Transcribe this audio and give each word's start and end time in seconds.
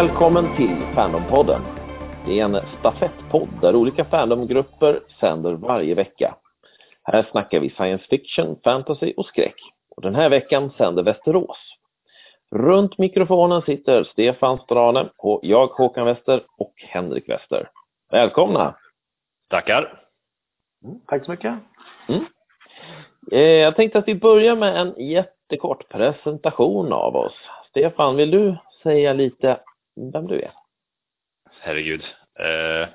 välkommen 0.00 0.56
till 0.56 0.94
Fandompodden. 0.94 1.62
Det 2.26 2.40
är 2.40 2.44
en 2.44 2.60
stafettpodd 2.78 3.48
där 3.60 3.76
olika 3.76 4.04
fandomgrupper 4.04 5.02
sänder 5.20 5.52
varje 5.52 5.94
vecka. 5.94 6.36
Här 7.02 7.26
snackar 7.30 7.60
vi 7.60 7.70
science 7.70 8.04
fiction, 8.10 8.56
fantasy 8.64 9.12
och 9.16 9.26
skräck. 9.26 9.54
Och 9.96 10.02
den 10.02 10.14
här 10.14 10.30
veckan 10.30 10.70
sänder 10.70 11.02
Västerås. 11.02 11.56
Runt 12.50 12.98
mikrofonen 12.98 13.62
sitter 13.62 14.04
Stefan 14.04 14.58
Strane 14.58 15.08
och 15.18 15.40
jag 15.42 15.66
Håkan 15.66 16.06
Wester 16.06 16.42
och 16.58 16.74
Henrik 16.76 17.28
Wester. 17.28 17.70
Välkomna! 18.10 18.76
Tackar! 19.48 20.02
Mm, 20.84 21.00
tack 21.06 21.24
så 21.24 21.30
mycket! 21.30 21.54
Mm. 22.08 22.24
Eh, 23.32 23.40
jag 23.40 23.76
tänkte 23.76 23.98
att 23.98 24.08
vi 24.08 24.14
börjar 24.14 24.56
med 24.56 24.76
en 24.76 24.94
jättekort 24.98 25.88
presentation 25.88 26.92
av 26.92 27.16
oss. 27.16 27.34
Stefan, 27.70 28.16
vill 28.16 28.30
du 28.30 28.56
säga 28.82 29.12
lite 29.12 29.60
vem 30.12 30.26
du 30.26 30.40
är? 30.40 30.52
Herregud. 31.60 32.04
Eh... 32.38 32.88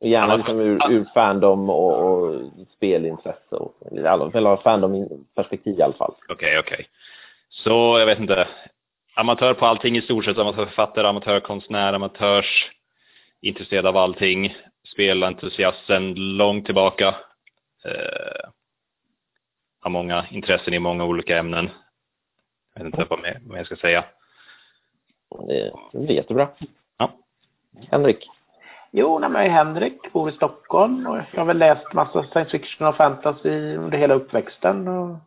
Gärna 0.00 0.36
liksom 0.36 0.60
ur, 0.60 0.90
ur 0.90 1.04
fandom 1.14 1.70
och, 1.70 1.98
och 1.98 2.50
spelintresse, 2.76 3.56
och, 3.56 3.76
eller 3.92 4.56
fandom-perspektiv 4.56 5.78
i 5.78 5.82
alla 5.82 5.92
fall. 5.92 6.14
Okej, 6.28 6.34
okay, 6.34 6.58
okej. 6.58 6.74
Okay. 6.74 6.86
Så 7.48 7.98
jag 7.98 8.06
vet 8.06 8.18
inte, 8.18 8.48
amatör 9.14 9.54
på 9.54 9.66
allting 9.66 9.96
i 9.96 10.02
stort 10.02 10.24
sett, 10.24 10.38
amatörförfattare, 10.38 11.08
amatörkonstnär, 11.08 11.92
amatörs 11.92 12.70
intresserad 13.40 13.86
av 13.86 13.96
allting, 13.96 14.56
spelentusiast 14.92 15.86
sedan 15.86 16.14
långt 16.36 16.66
tillbaka. 16.66 17.08
Eh, 17.84 18.50
har 19.80 19.90
många 19.90 20.26
intressen 20.30 20.74
i 20.74 20.78
många 20.78 21.04
olika 21.04 21.38
ämnen. 21.38 21.70
Jag 22.74 22.84
vet 22.84 22.94
inte 22.94 23.06
vad, 23.10 23.20
mer, 23.20 23.40
jag 23.56 23.66
ska 23.66 23.76
säga. 23.76 24.04
Det 25.38 25.72
är 25.92 26.10
jättebra. 26.10 26.48
Ja. 26.98 27.10
Henrik? 27.90 28.30
Jo, 28.90 29.18
nej, 29.18 29.30
jag 29.34 29.44
är 29.44 29.50
Henrik, 29.50 30.12
bor 30.12 30.28
i 30.28 30.32
Stockholm 30.32 31.06
och 31.06 31.16
jag 31.16 31.40
har 31.40 31.44
väl 31.44 31.58
läst 31.58 31.92
massa 31.92 32.22
science 32.22 32.50
fiction 32.50 32.86
och 32.88 32.96
fantasy 32.96 33.76
under 33.76 33.98
hela 33.98 34.14
uppväxten. 34.14 34.88
Och 34.88 35.18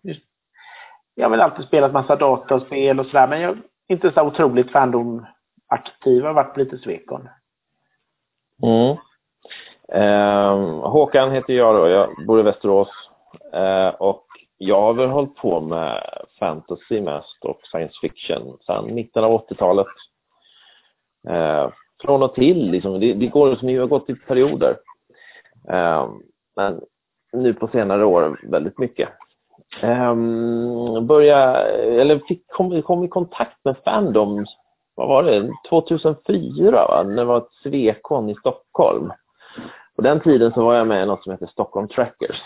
jag 1.16 1.26
har 1.26 1.30
väl 1.30 1.42
alltid 1.42 1.66
spelat 1.66 1.94
massa 1.94 2.16
dataspel 2.16 3.00
och 3.00 3.06
sådär, 3.06 3.28
men 3.28 3.42
jag 3.42 3.52
är 3.52 3.62
inte 3.88 4.12
så 4.12 4.22
otroligt 4.22 4.72
fandom-aktiv. 4.72 6.18
Jag 6.18 6.26
har 6.26 6.34
varit 6.34 6.58
lite 6.58 6.78
svekon. 6.78 7.30
Mm. 8.64 8.98
Eh, 9.92 10.90
Håkan 10.90 11.32
heter 11.32 11.54
jag 11.54 11.76
då. 11.76 11.88
Jag 11.88 12.10
bor 12.28 12.40
i 12.40 12.44
Västerås. 12.44 12.90
Eh, 13.54 13.90
och 13.90 14.27
jag 14.58 14.82
har 14.82 14.94
väl 14.94 15.10
hållit 15.10 15.36
på 15.36 15.62
med 15.62 16.04
fantasy 16.40 17.02
mest 17.02 17.46
och 17.46 17.60
science 17.64 17.94
fiction 18.02 18.58
sedan 18.66 18.96
mitten 18.96 19.24
av 19.24 19.48
80-talet. 19.48 19.88
Eh, 21.30 21.70
från 22.02 22.24
och 22.24 22.36
till, 22.36 22.72
liksom. 22.72 23.00
det, 23.00 23.14
det 23.14 23.28
går 23.28 23.56
som 23.56 23.68
det 23.68 23.78
har 23.78 23.88
gått 23.88 24.10
i 24.10 24.16
perioder. 24.16 24.78
Eh, 25.70 26.10
men 26.56 26.82
nu 27.34 27.54
på 27.54 27.68
senare 27.68 28.06
år 28.06 28.40
väldigt 28.44 28.78
mycket. 28.78 29.10
Eh, 29.82 30.16
börja, 31.02 31.56
eller 31.76 32.20
fick, 32.28 32.48
kom, 32.48 32.82
kom 32.82 33.04
i 33.04 33.08
kontakt 33.08 33.58
med 33.64 33.76
Fandom, 33.86 34.46
vad 34.96 35.08
var 35.08 35.24
det, 35.24 35.52
2004 35.70 36.72
va? 36.72 37.04
när 37.04 37.16
det 37.16 37.26
var 37.26 37.38
ett 37.38 37.54
svekon 37.64 38.30
i 38.30 38.36
Stockholm. 38.36 39.12
På 39.96 40.02
den 40.02 40.20
tiden 40.20 40.52
så 40.54 40.64
var 40.64 40.76
jag 40.76 40.88
med 40.88 41.04
i 41.04 41.06
något 41.06 41.24
som 41.24 41.32
heter 41.32 41.48
Stockholm 41.48 41.88
Trackers. 41.88 42.42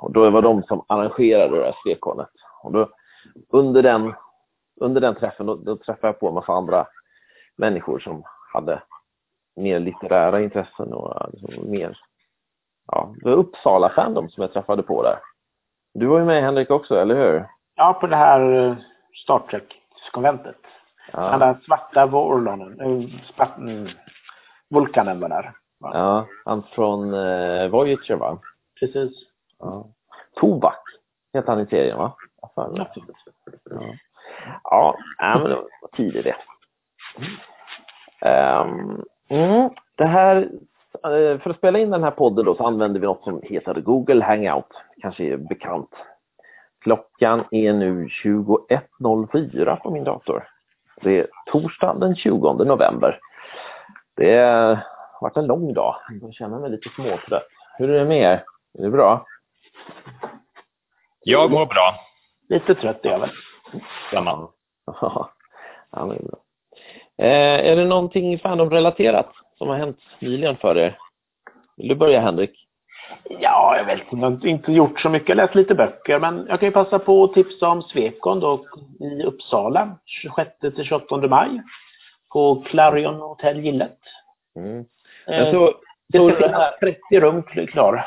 Och 0.00 0.12
då 0.12 0.30
var 0.30 0.42
de 0.42 0.62
som 0.62 0.84
arrangerade 0.86 1.58
det 1.58 1.64
här 1.64 1.76
svekonet. 1.82 2.30
Och 2.62 2.72
då, 2.72 2.88
under, 3.48 3.82
den, 3.82 4.14
under 4.80 5.00
den 5.00 5.14
träffen 5.14 5.46
då, 5.46 5.54
då 5.54 5.76
träffade 5.76 6.06
jag 6.06 6.20
på 6.20 6.28
en 6.28 6.34
massa 6.34 6.52
andra 6.52 6.86
människor 7.56 7.98
som 7.98 8.22
hade 8.52 8.82
mer 9.56 9.80
litterära 9.80 10.40
intressen 10.40 10.92
och 10.92 11.30
liksom 11.32 11.70
mer, 11.70 11.98
ja, 12.86 13.14
det 13.22 13.30
var 13.30 13.36
Uppsala 13.36 13.88
Fandom 13.88 14.28
som 14.28 14.42
jag 14.42 14.52
träffade 14.52 14.82
på 14.82 15.02
där. 15.02 15.18
Du 15.94 16.06
var 16.06 16.18
ju 16.18 16.24
med 16.24 16.42
Henrik 16.42 16.70
också, 16.70 16.94
eller 16.94 17.14
hur? 17.14 17.46
Ja, 17.74 17.98
på 18.00 18.06
det 18.06 18.16
här 18.16 18.52
eh, 18.52 18.76
Star 19.24 19.38
Trek-konventet. 19.38 20.56
Ja. 21.12 21.30
Den 21.30 21.40
där 21.40 21.58
svarta 21.64 22.06
Vorlonen, 22.06 22.80
äh, 22.80 23.90
vulkanen 24.70 25.20
var 25.20 25.28
där. 25.28 25.52
Va? 25.80 25.90
Ja, 25.94 26.26
han 26.44 26.62
från 26.62 27.14
eh, 27.14 27.68
Voyager 27.68 28.16
va? 28.16 28.38
Precis. 28.80 29.29
Ja. 29.60 29.86
Tobak 30.40 30.82
heter 31.32 31.52
han 31.52 31.60
i 31.60 31.66
serien 31.66 31.98
va? 31.98 32.16
Ja, 32.42 32.64
ja. 34.62 34.96
ja 35.18 35.38
men 35.38 35.50
det 35.50 35.54
var 35.54 35.96
tidigt 35.96 36.24
det. 36.24 36.36
Um, 38.22 39.04
mm, 39.28 39.70
det 39.96 40.04
här, 40.04 40.36
eh, 41.04 41.38
för 41.38 41.50
att 41.50 41.56
spela 41.56 41.78
in 41.78 41.90
den 41.90 42.02
här 42.02 42.10
podden 42.10 42.44
då 42.44 42.54
så 42.54 42.66
använder 42.66 43.00
vi 43.00 43.06
något 43.06 43.24
som 43.24 43.40
heter 43.42 43.80
Google 43.80 44.24
Hangout. 44.24 44.82
Kanske 45.00 45.24
är 45.24 45.36
bekant. 45.36 45.90
Klockan 46.80 47.44
är 47.50 47.72
nu 47.72 48.06
21.04 48.06 49.76
på 49.76 49.90
min 49.90 50.04
dator. 50.04 50.48
Det 51.02 51.18
är 51.18 51.26
torsdag 51.46 51.94
den 51.94 52.16
20 52.16 52.52
november. 52.52 53.18
Det 54.16 54.38
har 54.38 55.20
varit 55.20 55.36
en 55.36 55.46
lång 55.46 55.74
dag. 55.74 55.96
Jag 56.22 56.34
känner 56.34 56.58
mig 56.58 56.70
lite 56.70 56.88
småtrött. 56.88 57.48
Hur 57.78 57.90
är 57.90 57.98
det 57.98 58.04
med 58.04 58.22
er? 58.22 58.44
Är 58.78 58.82
det 58.82 58.90
bra? 58.90 59.26
Jag 61.24 61.50
mår 61.50 61.66
bra. 61.66 61.94
Lite 62.48 62.74
trött 62.74 63.06
är 63.06 63.10
jag 63.10 63.18
väl. 63.18 63.30
Samma. 64.12 64.48
ja, 64.86 65.30
det 65.92 66.00
är 66.00 66.06
bra. 66.06 66.38
Eh, 67.18 67.70
är 67.70 67.76
det 67.76 67.84
någonting 67.84 68.38
Fandom-relaterat 68.38 69.32
som 69.58 69.68
har 69.68 69.76
hänt 69.76 69.98
nyligen 70.18 70.56
för 70.56 70.78
er? 70.78 70.98
Vill 71.76 71.88
du 71.88 71.94
börja 71.94 72.20
Henrik? 72.20 72.66
Ja, 73.40 73.74
jag 73.76 73.84
vet 73.84 73.98
inte, 74.12 74.16
jag 74.16 74.30
har 74.30 74.46
inte 74.46 74.72
gjort 74.72 75.00
så 75.00 75.08
mycket. 75.08 75.28
Jag 75.28 75.36
läst 75.36 75.54
lite 75.54 75.74
böcker, 75.74 76.18
men 76.18 76.46
jag 76.48 76.60
kan 76.60 76.68
ju 76.68 76.72
passa 76.72 76.98
på 76.98 77.24
att 77.24 77.34
tipsa 77.34 77.68
om 77.68 77.82
Svekon 77.82 78.40
då 78.40 78.64
i 79.00 79.22
Uppsala 79.22 79.98
26 80.04 80.50
till 80.60 80.84
28 80.84 81.16
maj 81.16 81.62
på 82.32 82.64
Clarion 82.66 83.14
Hotel 83.14 83.64
Gillet. 83.64 83.98
Mm. 84.56 84.84
Eh, 85.26 85.70
det 86.08 86.18
ska 86.18 86.48
finnas 86.48 86.78
30 86.80 87.20
rum 87.20 87.42
klar. 87.42 88.06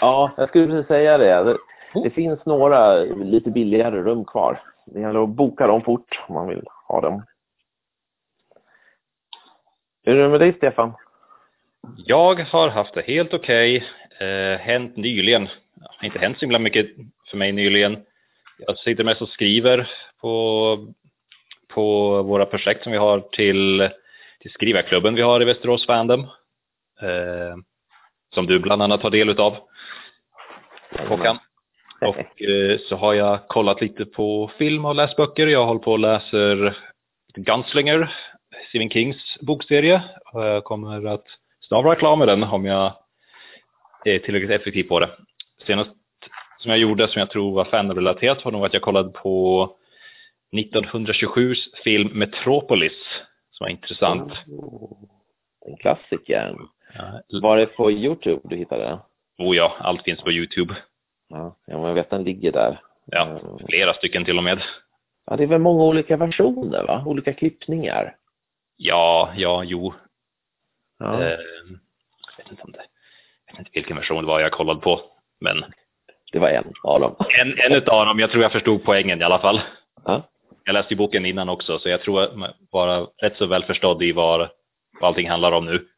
Ja, 0.00 0.30
jag 0.36 0.48
skulle 0.48 0.66
precis 0.66 0.86
säga 0.86 1.18
det. 1.18 1.44
Det, 1.44 1.58
det 2.02 2.10
finns 2.10 2.46
några 2.46 2.94
lite 3.04 3.50
billigare 3.50 4.02
rum 4.02 4.24
kvar. 4.24 4.62
Det 4.86 5.00
gäller 5.00 5.22
att 5.22 5.28
boka 5.28 5.66
dem 5.66 5.82
fort 5.82 6.20
om 6.28 6.34
man 6.34 6.48
vill 6.48 6.64
ha 6.88 7.00
dem. 7.00 7.22
Hur 10.04 10.16
är 10.16 10.22
det 10.22 10.28
med 10.28 10.40
dig, 10.40 10.52
Stefan? 10.52 10.92
Jag 11.96 12.40
har 12.40 12.68
haft 12.68 12.94
det 12.94 13.02
helt 13.02 13.34
okej. 13.34 13.76
Okay. 13.76 14.28
Eh, 14.28 14.58
hänt 14.58 14.96
nyligen. 14.96 15.48
Ja, 15.80 16.06
inte 16.06 16.18
hänt 16.18 16.38
så 16.38 16.40
himla 16.40 16.58
mycket 16.58 16.86
för 17.30 17.36
mig 17.36 17.52
nyligen. 17.52 18.04
Jag 18.58 18.78
sitter 18.78 19.04
mest 19.04 19.22
och 19.22 19.28
skriver 19.28 19.90
på, 20.20 20.94
på 21.68 22.22
våra 22.22 22.46
projekt 22.46 22.82
som 22.82 22.92
vi 22.92 22.98
har 22.98 23.20
till, 23.20 23.90
till 24.40 24.50
skrivarklubben 24.50 25.14
vi 25.14 25.22
har 25.22 25.42
i 25.42 25.44
Västerås 25.44 25.86
Fandom. 25.86 26.20
Eh, 27.02 27.56
som 28.38 28.46
du 28.46 28.58
bland 28.58 28.82
annat 28.82 29.00
tar 29.00 29.10
del 29.10 29.28
utav. 29.28 29.56
Håkan. 31.08 31.38
Och 32.00 32.42
eh, 32.42 32.78
så 32.88 32.96
har 32.96 33.14
jag 33.14 33.48
kollat 33.48 33.80
lite 33.80 34.04
på 34.04 34.50
film 34.58 34.84
och 34.84 34.94
läst 34.94 35.16
böcker. 35.16 35.46
Jag 35.46 35.66
håller 35.66 35.80
på 35.80 35.92
och 35.92 35.98
läser 35.98 36.76
Gunslinger, 37.34 38.14
Stephen 38.68 38.90
Kings 38.90 39.36
bokserie. 39.40 40.02
Jag 40.32 40.64
kommer 40.64 41.06
att 41.06 41.24
snart 41.60 41.86
reklam 41.86 42.18
med 42.18 42.28
den 42.28 42.42
om 42.42 42.64
jag 42.64 42.92
är 44.04 44.18
tillräckligt 44.18 44.60
effektiv 44.60 44.84
på 44.84 45.00
det. 45.00 45.10
Senast 45.66 45.90
som 46.58 46.70
jag 46.70 46.78
gjorde 46.80 47.08
som 47.08 47.20
jag 47.20 47.30
tror 47.30 47.54
var 47.54 47.64
fanrelaterat 47.64 48.44
var 48.44 48.52
nog 48.52 48.64
att 48.64 48.74
jag 48.74 48.82
kollade 48.82 49.10
på 49.10 49.64
1927 50.52 51.54
film 51.84 52.10
Metropolis 52.12 52.98
som 53.50 53.64
var 53.64 53.70
intressant. 53.70 54.32
Oh, 54.46 55.08
en 55.66 55.76
klassiker. 55.76 56.56
Ja. 56.94 57.40
Var 57.42 57.56
det 57.56 57.66
på 57.66 57.90
Youtube 57.90 58.40
du 58.44 58.56
hittade 58.56 58.82
den? 58.82 58.98
Oh 59.38 59.56
ja, 59.56 59.76
allt 59.80 60.02
finns 60.02 60.22
på 60.22 60.32
Youtube. 60.32 60.76
Ja, 61.28 61.56
jag 61.66 61.94
vet 61.94 62.10
den 62.10 62.24
ligger 62.24 62.52
där. 62.52 62.80
Ja, 63.04 63.40
flera 63.68 63.94
stycken 63.94 64.24
till 64.24 64.38
och 64.38 64.44
med. 64.44 64.62
Ja, 65.26 65.36
det 65.36 65.42
är 65.42 65.46
väl 65.46 65.60
många 65.60 65.84
olika 65.84 66.16
versioner 66.16 66.84
va? 66.84 67.02
Olika 67.06 67.32
klippningar. 67.32 68.16
Ja, 68.76 69.32
ja, 69.36 69.64
jo. 69.64 69.94
Ja. 70.98 71.22
Eh, 71.22 71.28
jag, 71.28 72.44
vet 72.44 72.50
inte 72.50 72.62
om 72.62 72.72
det, 72.72 72.84
jag 73.46 73.52
vet 73.52 73.58
inte 73.58 73.70
vilken 73.74 73.96
version 73.96 74.22
det 74.22 74.28
var 74.28 74.40
jag 74.40 74.52
kollade 74.52 74.80
på, 74.80 75.00
men... 75.40 75.64
Det 76.32 76.38
var 76.38 76.48
en 76.48 76.72
av 76.82 77.00
dem. 77.00 77.14
En, 77.40 77.58
en 77.58 77.82
av 77.88 78.06
dem, 78.06 78.18
jag 78.18 78.30
tror 78.30 78.42
jag 78.42 78.52
förstod 78.52 78.84
poängen 78.84 79.20
i 79.20 79.24
alla 79.24 79.38
fall. 79.38 79.60
Ja. 80.04 80.22
Jag 80.64 80.72
läste 80.72 80.94
ju 80.94 80.98
boken 80.98 81.26
innan 81.26 81.48
också, 81.48 81.78
så 81.78 81.88
jag 81.88 82.02
tror 82.02 82.20
jag 82.20 82.52
var 82.70 83.08
rätt 83.16 83.36
så 83.36 83.46
väl 83.46 83.64
förstådd 83.64 84.02
i 84.02 84.12
vad, 84.12 84.40
vad 85.00 85.08
allting 85.08 85.30
handlar 85.30 85.52
om 85.52 85.64
nu. 85.64 85.88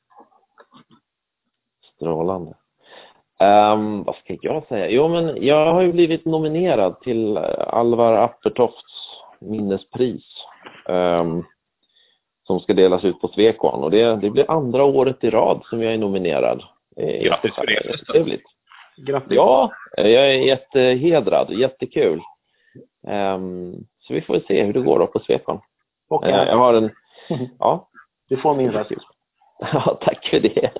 Strålande. 2.00 2.54
Um, 3.40 4.02
vad 4.02 4.16
ska 4.16 4.36
jag 4.40 4.66
säga? 4.68 4.90
Jo, 4.90 5.08
men 5.08 5.46
jag 5.46 5.72
har 5.72 5.82
ju 5.82 5.92
blivit 5.92 6.24
nominerad 6.24 7.00
till 7.00 7.38
Alvar 7.66 8.14
Appertofts 8.14 9.20
minnespris. 9.40 10.24
Um, 10.88 11.44
som 12.46 12.60
ska 12.60 12.74
delas 12.74 13.04
ut 13.04 13.20
på 13.20 13.28
Svekon 13.28 13.84
och 13.84 13.90
det, 13.90 14.16
det 14.16 14.30
blir 14.30 14.50
andra 14.50 14.84
året 14.84 15.24
i 15.24 15.30
rad 15.30 15.62
som 15.64 15.82
jag 15.82 15.94
är 15.94 15.98
nominerad. 15.98 16.62
Grattis 16.96 17.54
för 17.54 17.66
det. 17.66 18.12
Trevligt. 18.12 18.42
Grattis. 18.96 19.36
Ja, 19.36 19.72
jag 19.96 20.30
är 20.30 20.38
jättehedrad. 20.38 21.52
Jättekul. 21.52 22.20
Um, 23.06 23.74
så 24.00 24.14
vi 24.14 24.20
får 24.20 24.40
se 24.48 24.64
hur 24.64 24.72
det 24.72 24.80
går 24.80 24.98
då 24.98 25.06
på 25.06 25.18
Svekon. 25.18 25.60
Och, 26.08 26.24
Uh, 26.24 26.30
jag 26.30 26.56
har 26.56 26.74
en... 26.74 26.90
Ja. 27.58 27.88
Du 28.28 28.36
får 28.36 28.54
min 28.54 28.72
röst. 28.72 28.90
Ja, 29.72 29.98
tack 30.00 30.26
för 30.26 30.40
det. 30.40 30.70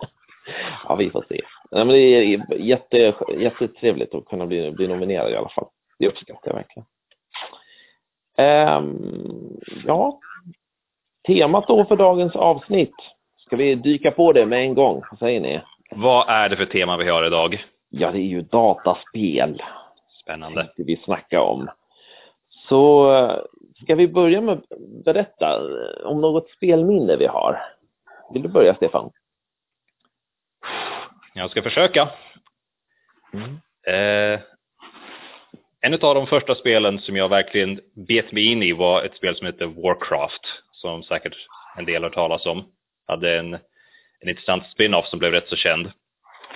Ja, 0.89 0.95
vi 0.95 1.11
får 1.11 1.25
se. 1.29 1.41
Nej, 1.71 1.85
men 1.85 1.89
det 1.89 2.01
är 2.01 2.57
jätte, 2.57 3.15
jättetrevligt 3.39 4.15
att 4.15 4.25
kunna 4.25 4.47
bli, 4.47 4.71
bli 4.71 4.89
nominerad 4.89 5.31
i 5.31 5.37
alla 5.37 5.49
fall. 5.49 5.69
Det 5.99 6.09
uppskattar 6.09 6.51
jag 6.51 6.55
verkligen. 6.55 6.87
Um, 8.77 9.61
ja, 9.87 10.21
temat 11.27 11.69
då 11.69 11.85
för 11.85 11.97
dagens 11.97 12.37
avsnitt. 12.37 12.95
Ska 13.37 13.57
vi 13.57 13.75
dyka 13.75 14.11
på 14.11 14.33
det 14.33 14.47
med 14.47 14.63
en 14.63 14.75
gång? 14.75 15.03
Vad 15.11 15.19
säger 15.19 15.41
ni? 15.41 15.61
Vad 15.91 16.29
är 16.29 16.49
det 16.49 16.57
för 16.57 16.67
tema 16.67 16.97
vi 16.97 17.09
har 17.09 17.27
idag? 17.27 17.65
Ja, 17.89 18.11
det 18.11 18.19
är 18.19 18.27
ju 18.27 18.43
dataspel. 18.43 19.63
Spännande. 20.23 20.73
Det 20.77 20.85
vi 20.85 20.97
snacka 20.97 21.43
om. 21.43 21.71
Så 22.69 23.11
ska 23.83 23.95
vi 23.95 24.09
börja 24.09 24.41
med 24.41 24.55
att 24.55 24.65
berätta 25.05 25.61
om 26.05 26.21
något 26.21 26.51
spelminne 26.51 27.17
vi 27.17 27.27
har? 27.27 27.63
Vill 28.33 28.43
du 28.43 28.49
börja, 28.49 28.75
Stefan? 28.75 29.11
Jag 31.35 31.51
ska 31.51 31.63
försöka. 31.63 32.09
Mm. 33.33 33.61
Eh, 33.87 34.41
en 35.81 35.95
av 35.95 36.15
de 36.15 36.27
första 36.27 36.55
spelen 36.55 36.99
som 36.99 37.17
jag 37.17 37.29
verkligen 37.29 37.81
bet 38.09 38.33
mig 38.33 38.45
in 38.45 38.63
i 38.63 38.73
var 38.73 39.03
ett 39.03 39.17
spel 39.17 39.37
som 39.37 39.47
heter 39.47 39.67
Warcraft, 39.67 40.63
som 40.73 41.03
säkert 41.03 41.37
en 41.77 41.85
del 41.85 42.03
har 42.03 42.11
talas 42.11 42.47
om. 42.47 42.65
Hade 43.07 43.39
en, 43.39 43.55
en 44.21 44.29
intressant 44.29 44.67
spin-off 44.67 45.07
som 45.07 45.19
blev 45.19 45.33
rätt 45.33 45.49
så 45.49 45.57
känd. 45.57 45.93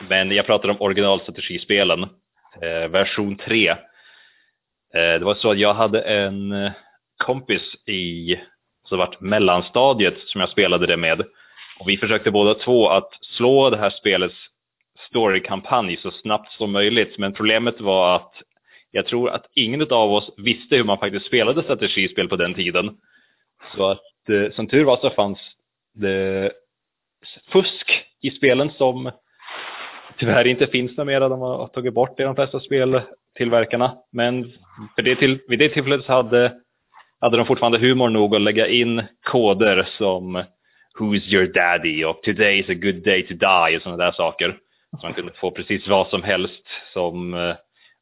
Men 0.08 0.32
jag 0.32 0.46
pratar 0.46 0.68
om 0.68 0.80
originalstrategispelen, 0.80 2.02
eh, 2.62 2.88
version 2.88 3.36
3. 3.36 3.68
Eh, 3.68 3.76
det 4.92 5.24
var 5.24 5.34
så 5.34 5.50
att 5.50 5.58
jag 5.58 5.74
hade 5.74 6.00
en 6.00 6.70
kompis 7.24 7.74
i 7.86 8.40
så 8.88 8.96
vart 8.96 9.20
mellanstadiet 9.20 10.18
som 10.18 10.40
jag 10.40 10.50
spelade 10.50 10.86
det 10.86 10.96
med. 10.96 11.20
Och 11.78 11.88
vi 11.88 11.96
försökte 11.96 12.30
båda 12.30 12.54
två 12.54 12.88
att 12.88 13.18
slå 13.20 13.70
det 13.70 13.76
här 13.76 13.90
spelets 13.90 14.36
storykampanj 15.14 15.96
så 15.96 16.10
snabbt 16.10 16.52
som 16.52 16.72
möjligt. 16.72 17.18
Men 17.18 17.32
problemet 17.32 17.80
var 17.80 18.16
att 18.16 18.32
jag 18.90 19.06
tror 19.06 19.30
att 19.30 19.46
ingen 19.54 19.82
av 19.82 20.12
oss 20.12 20.30
visste 20.36 20.76
hur 20.76 20.84
man 20.84 20.98
faktiskt 20.98 21.26
spelade 21.26 21.62
strategispel 21.62 22.28
på 22.28 22.36
den 22.36 22.54
tiden. 22.54 22.96
Så 23.76 23.90
att 23.90 24.28
eh, 24.28 24.52
som 24.52 24.66
tur 24.66 24.84
var 24.84 24.96
så 24.96 25.10
fanns 25.10 25.38
det 25.94 26.52
fusk 27.52 28.04
i 28.22 28.30
spelen 28.30 28.70
som 28.70 29.10
tyvärr 30.18 30.46
inte 30.46 30.66
finns 30.66 30.96
numera. 30.96 31.28
De 31.28 31.40
har 31.40 31.68
tagit 31.68 31.94
bort 31.94 32.16
det 32.16 32.22
i 32.22 32.26
de 32.26 32.34
flesta 32.34 32.60
speltillverkarna. 32.60 33.96
Men 34.12 34.52
för 34.94 35.02
det 35.02 35.16
till, 35.16 35.38
vid 35.48 35.58
det 35.58 35.68
tillfället 35.68 36.04
så 36.04 36.12
hade, 36.12 36.52
hade 37.20 37.36
de 37.36 37.46
fortfarande 37.46 37.78
humor 37.78 38.08
nog 38.08 38.34
att 38.34 38.42
lägga 38.42 38.68
in 38.68 39.02
koder 39.22 39.88
som 39.98 40.44
Who's 40.98 41.34
your 41.34 41.46
daddy 41.46 42.04
och 42.04 42.22
Today 42.22 42.58
is 42.58 42.68
a 42.68 42.74
good 42.74 43.02
day 43.04 43.26
to 43.26 43.34
die 43.34 43.76
och 43.76 43.82
sådana 43.82 44.04
där 44.04 44.12
saker. 44.12 44.58
Man 45.02 45.14
kunde 45.14 45.32
få 45.32 45.50
precis 45.50 45.88
vad 45.88 46.08
som 46.08 46.22
helst 46.22 46.62
som 46.92 47.34
eh, 47.34 47.56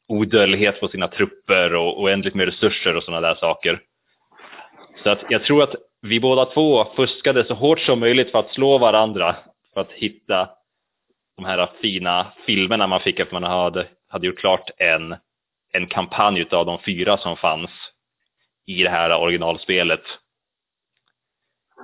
odödlighet 0.07 0.79
på 0.79 0.87
sina 0.87 1.07
trupper 1.07 1.75
och 1.75 2.01
oändligt 2.01 2.35
med 2.35 2.45
resurser 2.45 2.95
och 2.95 3.03
sådana 3.03 3.27
där 3.27 3.35
saker. 3.35 3.81
Så 5.03 5.09
att 5.09 5.23
jag 5.29 5.43
tror 5.43 5.63
att 5.63 5.75
vi 6.01 6.19
båda 6.19 6.45
två 6.45 6.85
fuskade 6.95 7.45
så 7.45 7.53
hårt 7.53 7.79
som 7.79 7.99
möjligt 7.99 8.31
för 8.31 8.39
att 8.39 8.53
slå 8.53 8.77
varandra 8.77 9.35
för 9.73 9.81
att 9.81 9.91
hitta 9.91 10.49
de 11.37 11.45
här 11.45 11.69
fina 11.81 12.33
filmerna 12.45 12.87
man 12.87 12.99
fick 12.99 13.19
efter 13.19 13.33
man 13.33 13.43
hade, 13.43 13.87
hade 14.09 14.27
gjort 14.27 14.39
klart 14.39 14.69
en, 14.77 15.15
en 15.73 15.87
kampanj 15.87 16.45
av 16.51 16.65
de 16.65 16.79
fyra 16.85 17.17
som 17.17 17.37
fanns 17.37 17.71
i 18.65 18.83
det 18.83 18.89
här 18.89 19.21
originalspelet. 19.21 20.03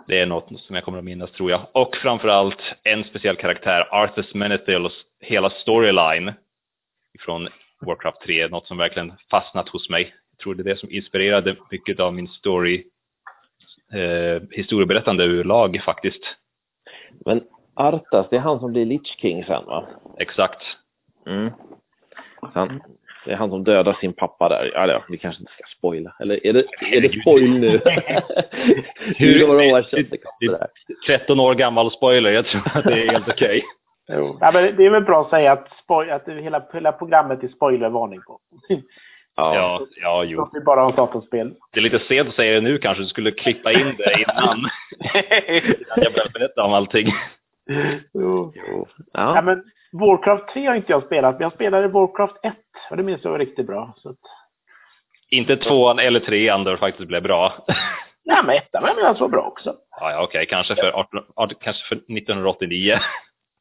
Det 0.07 0.19
är 0.19 0.25
något 0.25 0.59
som 0.59 0.75
jag 0.75 0.83
kommer 0.83 0.97
att 0.97 1.03
minnas 1.03 1.31
tror 1.31 1.51
jag. 1.51 1.67
Och 1.71 1.95
framförallt 1.95 2.61
en 2.83 3.03
speciell 3.03 3.35
karaktär, 3.35 3.87
Arthur 3.91 4.37
Menethils 4.37 4.93
hela 5.19 5.49
storyline 5.49 6.33
från 7.19 7.47
Warcraft 7.81 8.21
3, 8.21 8.47
något 8.47 8.67
som 8.67 8.77
verkligen 8.77 9.13
fastnat 9.31 9.69
hos 9.69 9.89
mig. 9.89 10.13
Jag 10.31 10.39
tror 10.39 10.55
det 10.55 10.61
är 10.61 10.73
det 10.73 10.79
som 10.79 10.91
inspirerade 10.91 11.55
mycket 11.71 11.99
av 11.99 12.13
min 12.13 12.27
story, 12.27 12.83
eh, 13.93 14.41
historieberättande 14.51 15.23
ur 15.23 15.43
lag 15.43 15.81
faktiskt. 15.85 16.23
Men 17.25 17.43
Artas, 17.73 18.27
det 18.29 18.35
är 18.35 18.39
han 18.39 18.59
som 18.59 18.71
blir 18.71 18.85
Lich 18.85 19.17
King 19.21 19.43
sen 19.43 19.65
va? 19.65 19.87
Exakt. 20.19 20.63
Mm. 21.27 21.51
Han, 22.41 22.81
det 23.25 23.31
är 23.31 23.36
han 23.36 23.50
som 23.50 23.63
dödar 23.63 23.94
sin 23.94 24.13
pappa 24.13 24.50
där. 24.50 24.77
Eller 24.83 25.04
vi 25.10 25.18
kanske 25.18 25.42
inte 25.42 25.54
ska 25.54 25.63
spoila. 25.77 26.16
Eller 26.19 26.48
är 26.48 26.54
det, 26.54 26.63
är 26.92 27.01
det 27.01 27.21
spoil 27.21 27.60
nu? 27.60 27.68
Hur 29.18 29.48
några 29.48 29.63
år 29.63 29.81
sedan 29.81 30.06
det 30.12 30.18
kom 30.18 30.31
det 30.39 30.48
där. 30.48 30.68
13 31.07 31.39
år 31.39 31.54
gammal 31.54 31.92
spoiler, 31.92 32.31
jag 32.31 32.45
tror 32.45 32.62
att 32.74 32.83
det 32.83 33.04
är 33.04 33.12
helt 33.12 33.30
okej. 33.30 33.63
Okay. 34.12 34.38
Ja, 34.39 34.51
men 34.51 34.75
det 34.75 34.86
är 34.86 34.89
väl 34.89 35.04
bra 35.04 35.21
att 35.21 35.30
säga 35.30 35.51
att, 35.51 35.68
spoil, 35.83 36.10
att 36.10 36.27
hela, 36.27 36.66
hela 36.74 36.92
programmet 36.92 37.44
är 37.44 37.48
spoilervarning 37.48 38.21
på. 38.21 38.39
Ja, 39.36 39.56
ja, 39.56 39.81
ja 40.01 40.24
jo. 40.24 40.38
Så 40.38 40.50
vi 40.54 40.62
bara 40.62 40.81
har 40.81 40.92
datorspel. 40.92 41.54
Det 41.74 41.80
är 41.80 41.81
lite 41.81 42.00
sent 42.00 42.30
att 42.30 42.36
säga 42.36 42.54
det 42.54 42.62
nu 42.62 42.77
kanske. 42.77 43.04
Du 43.04 43.07
skulle 43.07 43.31
klippa 43.31 43.71
in 43.71 43.95
det 43.98 44.21
innan. 44.21 44.57
innan 45.48 46.04
jag 46.04 46.13
började 46.13 46.31
berätta 46.33 46.63
om 46.63 46.74
allting. 46.74 47.07
Jo. 48.13 48.54
jo. 48.56 48.88
Ja. 49.13 49.36
ja. 49.36 49.42
men 49.42 49.63
Warcraft 49.91 50.53
3 50.53 50.65
har 50.65 50.75
inte 50.75 50.91
jag 50.91 51.03
spelat, 51.03 51.36
men 51.36 51.41
jag 51.41 51.53
spelade 51.53 51.88
Warcraft 51.88 52.36
1. 52.44 52.53
Och 52.89 52.97
det 52.97 53.03
minns 53.03 53.24
jag 53.24 53.31
var 53.31 53.39
riktigt 53.39 53.68
bra. 53.68 53.94
Så 53.97 54.09
att... 54.09 54.19
Inte 55.30 55.57
tvåan 55.57 56.00
eller 56.00 56.19
trean 56.19 56.63
där 56.63 56.71
det 56.71 56.77
faktiskt 56.77 57.07
blev 57.07 57.24
bra. 57.24 57.53
Nej, 58.25 58.44
men 58.45 58.56
ettan 58.56 58.83
var 58.83 59.01
jag 59.01 59.18
så 59.18 59.27
bra 59.27 59.41
också. 59.41 59.75
Ja, 60.00 60.12
ja 60.12 60.24
okej. 60.24 60.39
Okay. 60.39 60.45
Kanske, 60.45 60.75
för 60.75 60.91
18, 61.36 61.57
kanske 61.62 61.88
för 61.88 61.95
1989. 61.95 63.00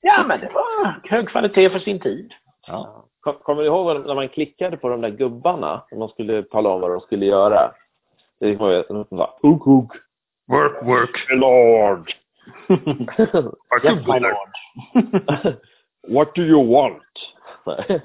Ja, 0.01 0.25
men 0.29 0.41
det 0.41 0.51
var 0.55 1.01
hög 1.11 1.29
kvalitet 1.29 1.71
för 1.71 1.79
sin 1.79 2.01
tid. 2.01 2.33
Ja. 2.67 3.05
Kommer 3.21 3.63
du 3.63 3.69
ihåg 3.69 4.07
när 4.07 4.15
man 4.15 4.29
klickade 4.29 4.77
på 4.77 4.89
de 4.89 5.01
där 5.01 5.11
gubbarna? 5.11 5.85
När 5.91 5.99
man 5.99 6.09
skulle 6.09 6.43
tala 6.43 6.69
om 6.69 6.81
vad 6.81 6.91
de 6.91 7.01
skulle 7.01 7.27
göra. 7.27 7.73
Det 8.41 8.57
var 8.57 8.71
ju 8.71 8.77
något 8.77 9.09
som 9.09 9.19
sa 9.19 9.39
Hook, 9.43 9.63
hook. 9.63 9.93
Work, 10.49 10.83
work. 10.83 11.27
Lord. 11.31 12.15
yes, 13.85 14.07
my 14.07 14.19
lord. 14.19 15.57
What 16.09 16.35
do 16.35 16.43
you 16.43 16.73
want? 16.73 17.03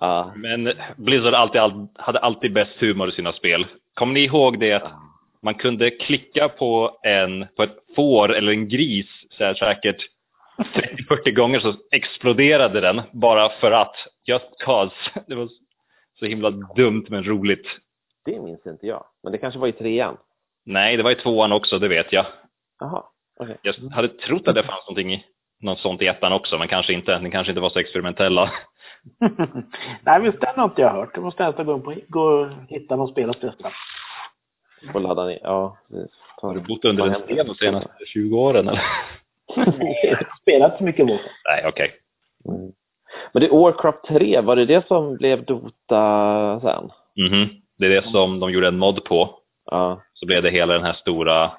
ja. 0.00 0.32
Men 0.36 0.72
Blizzard 0.96 1.34
alltid, 1.34 1.60
hade 1.94 2.18
alltid 2.18 2.52
bäst 2.52 2.72
humor 2.78 3.08
i 3.08 3.12
sina 3.12 3.32
spel. 3.32 3.66
Kommer 3.94 4.14
ni 4.14 4.20
ihåg 4.20 4.60
det 4.60 4.72
att 4.72 4.92
man 5.42 5.54
kunde 5.54 5.90
klicka 5.90 6.48
på, 6.48 6.98
en, 7.02 7.46
på 7.56 7.62
ett 7.62 7.76
får 7.96 8.34
eller 8.34 8.52
en 8.52 8.68
gris 8.68 9.06
så 9.30 9.44
här 9.44 9.54
säkert 9.54 10.02
30-40 10.58 11.30
gånger 11.30 11.60
så 11.60 11.74
exploderade 11.90 12.80
den 12.80 13.02
bara 13.12 13.48
för 13.48 13.72
att. 13.72 13.94
Just 14.24 14.58
cause. 14.58 14.94
Det 15.26 15.34
var 15.34 15.48
så 16.18 16.26
himla 16.26 16.50
dumt 16.50 17.06
men 17.08 17.24
roligt. 17.24 17.66
Det 18.24 18.40
minns 18.40 18.66
inte 18.66 18.86
jag. 18.86 19.04
Men 19.22 19.32
det 19.32 19.38
kanske 19.38 19.60
var 19.60 19.68
i 19.68 19.72
trean? 19.72 20.16
Nej, 20.64 20.96
det 20.96 21.02
var 21.02 21.10
i 21.10 21.14
tvåan 21.14 21.52
också, 21.52 21.78
det 21.78 21.88
vet 21.88 22.12
jag. 22.12 22.26
Jaha, 22.80 23.04
okay. 23.36 23.56
Jag 23.62 23.74
hade 23.74 24.08
trott 24.08 24.48
att 24.48 24.54
det 24.54 24.62
fanns 24.62 24.86
någonting 24.88 25.12
i, 25.12 25.24
något 25.60 25.78
sånt 25.78 26.02
i 26.02 26.06
ettan 26.06 26.32
också, 26.32 26.58
men 26.58 26.68
kanske 26.68 26.92
inte. 26.92 27.18
Den 27.18 27.30
kanske 27.30 27.50
inte 27.50 27.60
var 27.60 27.70
så 27.70 27.78
experimentella. 27.78 28.50
Nej, 30.02 30.20
visst 30.20 30.40
den 30.40 30.54
har 30.56 30.64
inte 30.64 30.82
jag 30.82 30.92
hört. 30.92 31.14
Du 31.14 31.20
måste 31.20 31.46
nästan 31.46 31.66
gå, 31.66 31.78
på, 31.78 31.94
gå 32.08 32.20
och 32.20 32.48
hitta 32.68 32.96
någon 32.96 33.08
spel 33.08 33.30
att 33.30 33.40
testa. 33.40 33.72
Och 34.94 35.00
ladda 35.00 35.24
ner, 35.24 35.38
ja. 35.42 35.78
Har 36.42 36.54
du 36.54 36.60
bott 36.60 36.84
under 36.84 37.06
en 37.06 37.22
sten 37.22 37.46
de 37.46 37.54
senaste 37.54 38.06
20 38.06 38.38
åren 38.38 38.68
eller? 38.68 38.82
spelat 40.42 40.78
så 40.78 40.84
mycket 40.84 41.06
Warcraft. 41.06 41.30
Nej, 41.44 41.64
okej. 41.68 41.94
Okay. 42.44 42.58
Mm. 42.58 42.72
Men 43.32 43.40
det 43.40 43.46
är 43.46 43.60
Warcraft 43.60 44.04
3, 44.08 44.40
var 44.40 44.56
det 44.56 44.66
det 44.66 44.86
som 44.86 45.16
blev 45.16 45.44
Dota 45.44 46.60
sen? 46.60 46.90
Mhm. 47.16 47.42
Mm 47.42 47.48
det 47.78 47.86
är 47.86 47.90
det 47.90 48.10
som 48.10 48.40
de 48.40 48.50
gjorde 48.50 48.68
en 48.68 48.78
mod 48.78 49.04
på. 49.04 49.38
Ja. 49.70 50.02
Så 50.14 50.26
blev 50.26 50.42
det 50.42 50.50
hela 50.50 50.72
den 50.72 50.84
här 50.84 50.92
stora... 50.92 51.52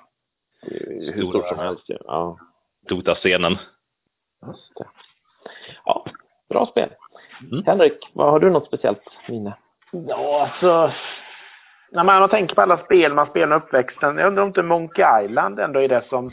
Hur 0.61 1.11
stora, 1.11 1.29
stort 1.29 1.47
som 1.47 1.59
helst 1.59 1.83
ja. 1.87 2.37
Dota-scenen. 2.89 3.57
Just 4.45 4.75
det. 4.75 4.85
Ja, 5.85 6.05
bra 6.49 6.65
spel. 6.65 6.89
Mm. 7.51 7.63
Henrik, 7.65 8.09
vad 8.13 8.31
har 8.31 8.39
du 8.39 8.49
något 8.49 8.67
speciellt 8.67 9.03
minne? 9.27 9.53
Ja, 9.91 10.41
alltså... 10.41 10.91
När 11.91 12.03
man 12.03 12.29
tänker 12.29 12.55
på 12.55 12.61
alla 12.61 12.77
spel 12.77 13.13
man 13.13 13.29
spelar 13.29 13.55
i 13.55 13.59
uppväxten, 13.59 14.17
jag 14.17 14.27
undrar 14.27 14.43
om 14.43 14.47
inte 14.47 14.63
Monkey 14.63 15.05
Island 15.25 15.59
ändå 15.59 15.81
är 15.81 15.87
det 15.87 16.03
som 16.09 16.31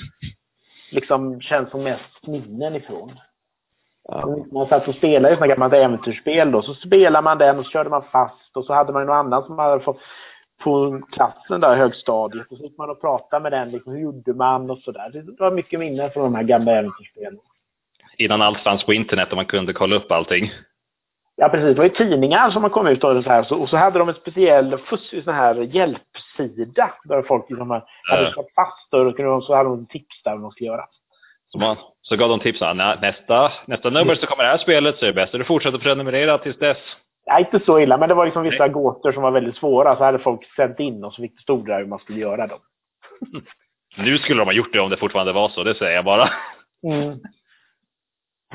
liksom 0.90 1.40
känns 1.40 1.70
som 1.70 1.82
mest 1.82 2.26
minnen 2.26 2.76
ifrån. 2.76 3.12
Ja. 4.08 4.44
Man 4.52 4.68
satt 4.68 4.88
och 4.88 4.94
spelade 4.94 5.32
ett 5.32 5.38
sånt 5.38 5.50
gammalt 5.50 5.74
äventyrsspel 5.74 6.50
då. 6.50 6.62
Så 6.62 6.74
spelade 6.74 7.24
man 7.24 7.38
den 7.38 7.58
och 7.58 7.64
så 7.64 7.70
körde 7.70 7.90
man 7.90 8.02
fast 8.02 8.56
och 8.56 8.64
så 8.64 8.74
hade 8.74 8.92
man 8.92 9.06
någon 9.06 9.16
annan 9.16 9.44
som 9.44 9.58
hade 9.58 9.84
fått 9.84 10.00
på 10.64 11.00
klassen 11.12 11.60
där, 11.60 11.76
högstadiet. 11.76 12.46
Och 12.50 12.56
så 12.56 12.62
gick 12.62 12.78
man 12.78 12.90
och 12.90 13.00
pratade 13.00 13.42
med 13.42 13.52
den, 13.52 13.70
liksom, 13.70 13.92
hur 13.92 14.00
gjorde 14.00 14.34
man 14.34 14.70
och 14.70 14.78
sådär. 14.78 15.10
Det 15.10 15.40
var 15.42 15.50
mycket 15.50 15.80
minnen 15.80 16.10
från 16.10 16.24
de 16.24 16.34
här 16.34 16.42
gamla 16.42 16.72
äventyrsspelen. 16.72 17.38
Innan 18.18 18.42
allt 18.42 18.58
fanns 18.58 18.84
på 18.84 18.92
internet 18.92 19.30
och 19.30 19.36
man 19.36 19.46
kunde 19.46 19.72
kolla 19.72 19.96
upp 19.96 20.12
allting. 20.12 20.52
Ja, 21.36 21.48
precis. 21.48 21.68
Det 21.68 21.74
var 21.74 21.84
ju 21.84 21.90
tidningar 21.90 22.50
som 22.50 22.70
kom 22.70 22.86
ut 22.86 23.04
och 23.04 23.24
så 23.24 23.30
här. 23.30 23.52
Och 23.52 23.68
så 23.68 23.76
hade 23.76 23.98
de 23.98 24.08
en 24.08 24.14
speciell 24.14 24.78
fuss, 24.78 25.24
sån 25.24 25.34
här 25.34 25.54
hjälpsida 25.54 26.94
där 27.04 27.22
folk 27.22 27.50
liksom 27.50 27.70
hade 27.70 28.26
satt 28.26 28.54
fast 28.54 28.94
och 28.94 29.44
så 29.44 29.54
hade 29.54 29.68
de 29.68 29.86
tips 29.86 30.22
där 30.22 30.32
vad 30.32 30.42
de 30.42 30.50
skulle 30.50 30.70
göra. 30.70 30.84
Så, 31.48 31.58
man, 31.58 31.76
så 32.02 32.16
gav 32.16 32.28
de 32.28 32.40
tips. 32.40 32.60
Nästa, 33.00 33.52
nästa 33.66 33.90
nummer 33.90 34.14
så 34.14 34.26
kommer 34.26 34.44
det 34.44 34.50
här 34.50 34.58
spelet 34.58 34.98
så 34.98 35.04
är 35.04 35.06
det 35.06 35.14
bäst 35.14 35.34
att 35.34 35.40
du 35.40 35.44
fortsätter 35.44 35.78
prenumerera 35.78 36.38
tills 36.38 36.58
dess. 36.58 36.78
Nej, 37.26 37.48
inte 37.52 37.66
så 37.66 37.80
illa, 37.80 37.98
men 37.98 38.08
det 38.08 38.14
var 38.14 38.24
liksom 38.24 38.42
vissa 38.42 38.64
Nej. 38.64 38.72
gåtor 38.72 39.12
som 39.12 39.22
var 39.22 39.30
väldigt 39.30 39.56
svåra. 39.56 39.96
Så 39.96 40.04
hade 40.04 40.18
folk 40.18 40.54
sänt 40.56 40.80
in 40.80 41.04
och 41.04 41.14
så 41.14 41.22
fick 41.22 41.36
det 41.36 41.42
stod 41.42 41.66
där 41.66 41.78
hur 41.78 41.86
man 41.86 41.98
skulle 41.98 42.20
göra 42.20 42.46
dem. 42.46 42.58
nu 43.96 44.18
skulle 44.18 44.40
de 44.40 44.48
ha 44.48 44.52
gjort 44.52 44.72
det 44.72 44.80
om 44.80 44.90
det 44.90 44.96
fortfarande 44.96 45.32
var 45.32 45.48
så, 45.48 45.64
det 45.64 45.74
säger 45.74 45.96
jag 45.96 46.04
bara. 46.04 46.30
Mm. 46.86 47.18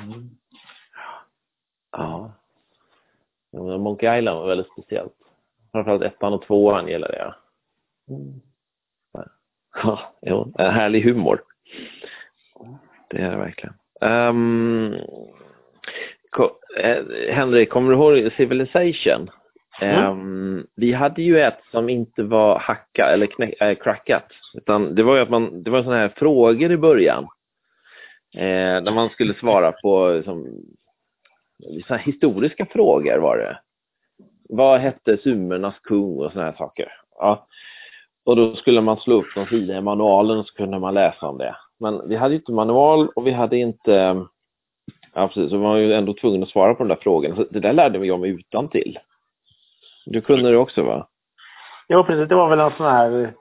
Mm. 0.04 0.30
Ja. 1.92 2.32
Monkey 3.80 4.18
Island 4.18 4.40
var 4.40 4.48
väldigt 4.48 4.72
speciellt. 4.72 5.16
Framförallt 5.72 6.04
ettan 6.04 6.34
och 6.34 6.42
tvåan 6.42 6.88
gillade 6.88 7.18
jag. 7.18 7.34
Mm. 8.18 8.42
Ja, 9.84 10.00
jo, 10.22 10.54
en 10.58 10.74
härlig 10.74 11.02
humor. 11.02 11.42
Det 13.10 13.18
är 13.18 13.32
det 13.32 13.38
verkligen. 13.38 13.74
Um, 14.02 14.96
Henrik, 17.30 17.70
kommer 17.70 17.92
du 17.92 17.98
ihåg 17.98 18.32
Civilization? 18.38 19.30
Mm. 19.82 20.12
Um, 20.12 20.68
vi 20.76 20.94
hade 20.94 21.22
ju 21.22 21.40
ett 21.40 21.60
som 21.72 21.90
inte 21.90 22.24
var 22.24 22.60
hackat 22.60 23.10
eller 23.10 23.26
knä, 23.26 23.54
äh, 23.60 23.76
crackat. 23.76 24.26
Utan 24.54 24.96
det 24.96 25.04
var 25.04 25.16
ju 25.16 25.22
att 25.22 25.30
man, 25.30 25.64
det 25.64 25.72
var 25.72 25.84
sådana 25.84 26.02
här 26.02 26.14
frågor 26.18 26.72
i 26.72 26.78
början. 26.78 27.28
Eh, 28.36 28.84
där 28.84 28.92
man 28.92 29.10
skulle 29.10 29.34
svara 29.34 29.72
på 29.72 30.10
liksom, 30.10 30.64
historiska 32.00 32.66
frågor 32.66 33.18
var 33.18 33.38
det. 33.38 33.60
Vad 34.50 34.80
hette 34.80 35.18
sumernas 35.18 35.80
kung 35.80 36.18
och 36.18 36.32
sådana 36.32 36.50
här 36.50 36.58
saker. 36.58 36.92
Ja. 37.16 37.48
Och 38.26 38.36
då 38.36 38.56
skulle 38.56 38.82
man 38.82 38.98
slå 38.98 39.16
upp 39.16 39.36
någon 39.36 39.48
sida 39.48 39.78
i 39.78 39.82
manualen 39.82 40.38
och 40.38 40.48
så 40.48 40.54
kunde 40.54 40.80
man 40.80 40.94
läsa 40.94 41.28
om 41.28 41.38
det. 41.38 41.56
Men 41.80 42.10
vi 42.10 42.16
hade 42.16 42.36
inte 42.36 42.52
manual 42.52 43.10
och 43.16 43.28
vi 43.28 43.32
hade 43.32 43.58
inte... 43.58 44.26
Ja, 45.14 45.28
precis. 45.28 45.50
Så 45.50 45.56
man 45.56 45.70
var 45.70 45.78
ju 45.78 45.94
ändå 45.94 46.14
tvungen 46.14 46.44
att 46.44 46.50
svara 46.50 46.74
på 46.74 46.84
de 46.84 46.90
där 46.90 47.02
frågorna. 47.02 47.36
Så 47.36 47.46
det 47.50 47.60
där 47.60 47.74
lärde 47.74 48.00
vi 48.00 48.12
om 48.12 48.24
utan 48.24 48.70
till. 48.70 49.00
Du 50.06 50.22
kunde 50.22 50.52
det 50.52 50.58
också 50.58 50.84
va? 50.84 51.08
Ja, 51.88 52.04
precis. 52.04 52.30
Det 52.30 52.36
var 52.36 52.50
väl 52.50 52.60
en 52.60 52.72
sån 52.78 52.86
här... 52.86 53.34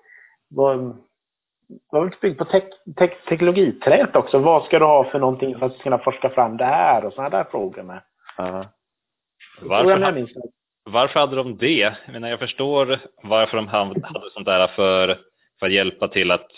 Var, 1.91 2.05
väl 2.05 2.15
byggt 2.21 2.39
på 2.39 2.45
te 2.45 2.61
te 2.99 3.09
teknologiträt 3.29 4.17
också. 4.17 4.39
Vad 4.39 4.65
ska 4.65 4.79
du 4.79 4.85
ha 4.85 5.11
för 5.11 5.19
någonting 5.19 5.59
för 5.59 5.67
att 5.67 5.79
kunna 5.79 5.99
forska 5.99 6.31
fram 6.31 6.57
det 6.57 6.65
här 6.65 7.05
och 7.05 7.13
sådana 7.13 7.31
där 7.31 7.45
frågor 7.45 7.83
med. 7.83 8.03
Ja. 8.37 8.65
Varför, 9.61 10.27
varför 10.85 11.21
hade 11.21 11.37
de 11.37 11.57
det? 11.57 11.95
Jag, 12.07 12.13
menar, 12.13 12.29
jag 12.29 12.39
förstår 12.39 12.99
varför 13.23 13.57
de 13.57 13.69
hade 13.69 14.01
sånt 14.33 14.47
där 14.47 14.67
för, 14.67 15.19
för 15.59 15.67
att 15.67 15.73
hjälpa 15.73 16.09
till 16.09 16.31
att 16.31 16.49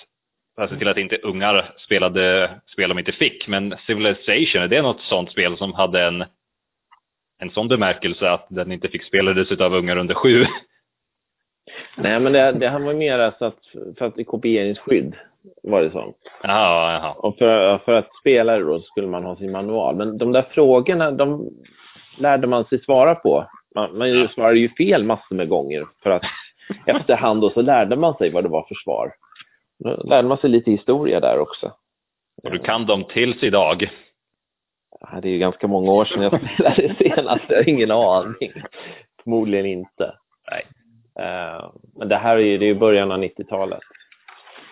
alltså 0.61 0.76
till 0.76 0.88
att 0.88 0.97
inte 0.97 1.17
ungar 1.17 1.75
spelade 1.79 2.50
spel 2.73 2.88
de 2.88 2.99
inte 2.99 3.12
fick. 3.12 3.49
Men 3.49 3.75
Civilization, 3.87 4.62
är 4.62 4.69
det 4.69 4.83
något 4.83 5.00
sånt 5.00 5.31
spel 5.31 5.57
som 5.57 5.75
hade 5.75 6.02
en, 6.05 6.25
en 7.38 7.50
sån 7.50 7.69
bemärkelse 7.69 8.31
att 8.31 8.47
den 8.50 8.73
inte 8.73 8.88
fick 8.88 9.05
spelades 9.05 9.50
av 9.50 9.75
ungar 9.75 9.97
under 9.97 10.14
sju? 10.14 10.45
Nej, 11.97 12.21
men 12.21 12.33
det, 12.33 12.53
det 12.53 12.71
var 12.71 12.95
mer 12.95 13.19
alltså 13.19 13.45
att, 13.45 13.59
för 13.99 14.05
att 14.05 14.19
i 14.19 14.25
kopieringsskydd 14.25 15.15
var 15.62 15.83
det 15.83 15.91
så. 15.91 16.15
Jaha, 16.43 16.93
jaha. 16.93 17.12
Och 17.12 17.39
för, 17.39 17.79
för 17.79 17.93
att 17.93 18.09
spela 18.21 18.59
det 18.59 18.65
då 18.65 18.81
skulle 18.81 19.07
man 19.07 19.25
ha 19.25 19.37
sin 19.37 19.53
manual. 19.53 19.97
Men 19.97 20.19
de 20.19 20.33
där 20.33 20.43
frågorna, 20.43 21.11
de 21.11 21.50
lärde 22.19 22.47
man 22.47 22.65
sig 22.65 22.81
svara 22.81 23.15
på. 23.15 23.47
Man, 23.75 23.99
man 23.99 24.29
svarade 24.29 24.59
ju 24.59 24.69
fel 24.69 25.05
massor 25.05 25.37
med 25.37 25.49
gånger 25.49 25.87
för 26.03 26.11
att 26.11 26.23
efterhand 26.87 27.41
då 27.41 27.50
så 27.50 27.62
lärde 27.62 27.97
man 27.97 28.15
sig 28.15 28.31
vad 28.31 28.45
det 28.45 28.49
var 28.49 28.62
för 28.69 28.75
svar. 28.75 29.12
Då 29.79 30.03
lärde 30.05 30.29
man 30.29 30.39
sig 30.39 30.50
lite 30.50 30.71
historia 30.71 31.21
där 31.21 31.39
också. 31.39 31.73
Och 32.43 32.50
du 32.50 32.59
kan 32.59 32.87
dem 32.87 33.05
tills 33.05 33.43
idag? 33.43 33.91
Ja, 35.00 35.21
det 35.23 35.29
är 35.29 35.33
ju 35.33 35.39
ganska 35.39 35.67
många 35.67 35.93
år 35.93 36.05
sedan 36.05 36.23
jag 36.23 36.41
spelade 36.41 36.95
senast. 36.99 37.45
Jag 37.49 37.57
har 37.57 37.69
ingen 37.69 37.91
aning. 37.91 38.53
Förmodligen 39.23 39.67
inte. 39.67 40.15
Uh, 41.21 41.73
men 41.97 42.09
det 42.09 42.17
här 42.17 42.37
är 42.37 42.41
ju, 42.41 42.59
det 42.59 42.67
är 42.67 42.75
början 42.75 43.12
av 43.12 43.19
90-talet. 43.19 43.81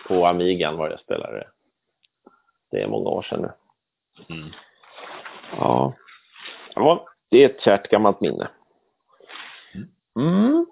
På 0.07 0.25
Amigan 0.25 0.77
var 0.77 0.89
jag 0.89 0.99
spelade. 0.99 1.47
Det 2.71 2.81
är 2.81 2.87
många 2.87 3.09
år 3.09 3.21
sedan 3.21 3.41
nu. 3.41 3.51
Mm. 4.35 4.49
Ja. 5.57 5.93
ja. 6.75 7.05
Det 7.31 7.43
är 7.43 7.49
ett 7.49 7.61
kärt 7.61 7.89
gammalt 7.89 8.21
minne. 8.21 8.49
Mm. 10.19 10.65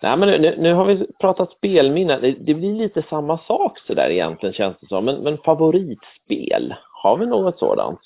Nej, 0.00 0.16
men 0.16 0.28
nu, 0.28 0.56
nu, 0.58 0.72
har 0.72 0.84
vi 0.84 1.06
pratat 1.20 1.52
spelminnen. 1.52 2.20
Det, 2.20 2.32
det, 2.32 2.54
blir 2.54 2.74
lite 2.74 3.02
samma 3.02 3.38
sak 3.38 3.78
så 3.78 3.94
där 3.94 4.10
egentligen 4.10 4.52
känns 4.52 4.76
det 4.80 4.86
som. 4.86 5.04
Men, 5.04 5.16
men 5.22 5.38
favoritspel, 5.38 6.74
har 7.02 7.18
vi 7.18 7.26
något 7.26 7.58
sådant? 7.58 8.00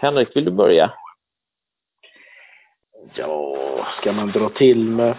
Henrik, 0.00 0.36
vill 0.36 0.44
du 0.44 0.50
börja? 0.50 0.92
Ja, 3.14 3.56
ska 4.00 4.12
man 4.12 4.32
dra 4.32 4.48
till 4.48 4.88
med... 4.88 5.16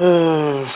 Uh... 0.00 0.68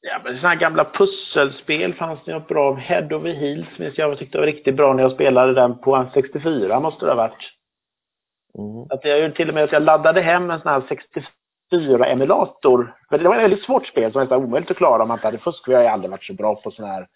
Ja, 0.00 0.20
men 0.24 0.36
sådana 0.36 0.48
här 0.48 0.60
gamla 0.60 0.84
pusselspel 0.84 1.94
fanns 1.94 2.20
det 2.24 2.32
något 2.32 2.48
bra. 2.48 2.74
Head 2.74 3.14
over 3.14 3.34
Heels 3.34 3.78
minns 3.78 3.98
jag, 3.98 4.10
jag 4.10 4.18
tyckte 4.18 4.38
var 4.38 4.46
riktigt 4.46 4.76
bra 4.76 4.92
när 4.92 5.02
jag 5.02 5.12
spelade 5.12 5.54
den 5.54 5.78
på 5.78 5.94
en 5.94 6.10
64 6.14 6.80
måste 6.80 7.06
det 7.06 7.12
ha 7.12 7.16
varit. 7.16 7.52
Mm. 8.58 8.86
Att 8.90 9.04
jag 9.04 9.20
gjorde 9.20 9.34
till 9.34 9.48
och 9.48 9.54
med 9.54 9.64
att 9.64 9.72
jag 9.72 9.82
laddade 9.82 10.20
hem 10.20 10.50
en 10.50 10.60
sån 10.60 10.72
här 10.72 10.82
64-emulator. 11.70 12.94
För 13.08 13.18
det 13.18 13.28
var 13.28 13.36
ett 13.36 13.42
väldigt 13.42 13.64
svårt 13.64 13.86
spel 13.86 14.12
som 14.12 14.18
var 14.18 14.24
nästan 14.24 14.44
omöjligt 14.44 14.70
att 14.70 14.76
klara 14.76 15.02
om 15.02 15.08
man 15.08 15.18
inte 15.18 15.26
hade 15.26 15.38
fusk. 15.38 15.68
Jag 15.68 15.78
har 15.78 15.84
aldrig 15.84 16.10
varit 16.10 16.24
så 16.24 16.34
bra 16.34 16.54
på 16.54 16.70
såna 16.70 16.88
här 16.88 17.06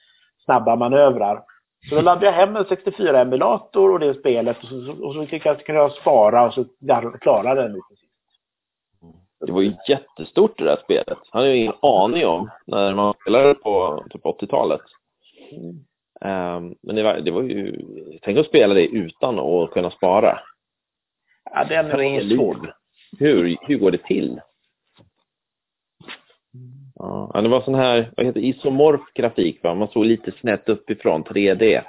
snabba 0.44 0.76
manövrar. 0.76 1.42
Så 1.88 1.94
då 1.94 2.00
laddade 2.00 2.26
jag 2.26 2.32
hem 2.32 2.56
en 2.56 2.64
64-emulator 2.64 3.92
och 3.92 4.00
det 4.00 4.14
spelet 4.14 4.56
och 4.62 4.68
så, 4.68 5.06
och 5.06 5.14
så 5.14 5.26
kunde 5.26 5.80
jag 5.80 5.92
spara 5.92 6.46
och 6.46 6.54
så 6.54 6.64
klarade 7.20 7.62
den 7.62 7.72
lite 7.72 8.06
det 9.40 9.52
var 9.52 9.62
ju 9.62 9.74
jättestort 9.88 10.58
det 10.58 10.64
där 10.64 10.80
spelet. 10.84 11.18
Han 11.30 11.42
hade 11.42 11.54
ju 11.54 11.60
ingen 11.60 11.74
aning 11.82 12.26
om 12.26 12.50
när 12.66 12.94
man 12.94 13.14
spelade 13.20 13.54
på 13.54 14.04
typ 14.10 14.22
80-talet. 14.22 14.80
Um, 16.20 16.74
men 16.82 16.96
det 16.96 17.02
var, 17.02 17.20
det 17.20 17.30
var 17.30 17.42
ju, 17.42 17.82
tänk 18.22 18.38
att 18.38 18.46
spela 18.46 18.74
det 18.74 18.86
utan 18.86 19.38
att 19.38 19.70
kunna 19.70 19.90
spara. 19.90 20.38
Ja, 21.54 21.64
den 21.64 22.00
är 22.00 22.36
svår. 22.36 22.74
Hur, 23.18 23.56
hur 23.60 23.78
går 23.78 23.90
det 23.90 24.02
till? 24.02 24.40
Ja, 26.98 27.40
det 27.42 27.48
var 27.48 27.60
sån 27.60 27.74
här, 27.74 28.10
vad 28.16 28.26
heter 28.26 28.40
isomorf 28.40 29.00
grafik 29.14 29.62
va? 29.62 29.74
Man 29.74 29.88
såg 29.88 30.04
lite 30.04 30.32
snett 30.32 30.68
uppifrån, 30.68 31.24
3D. 31.24 31.82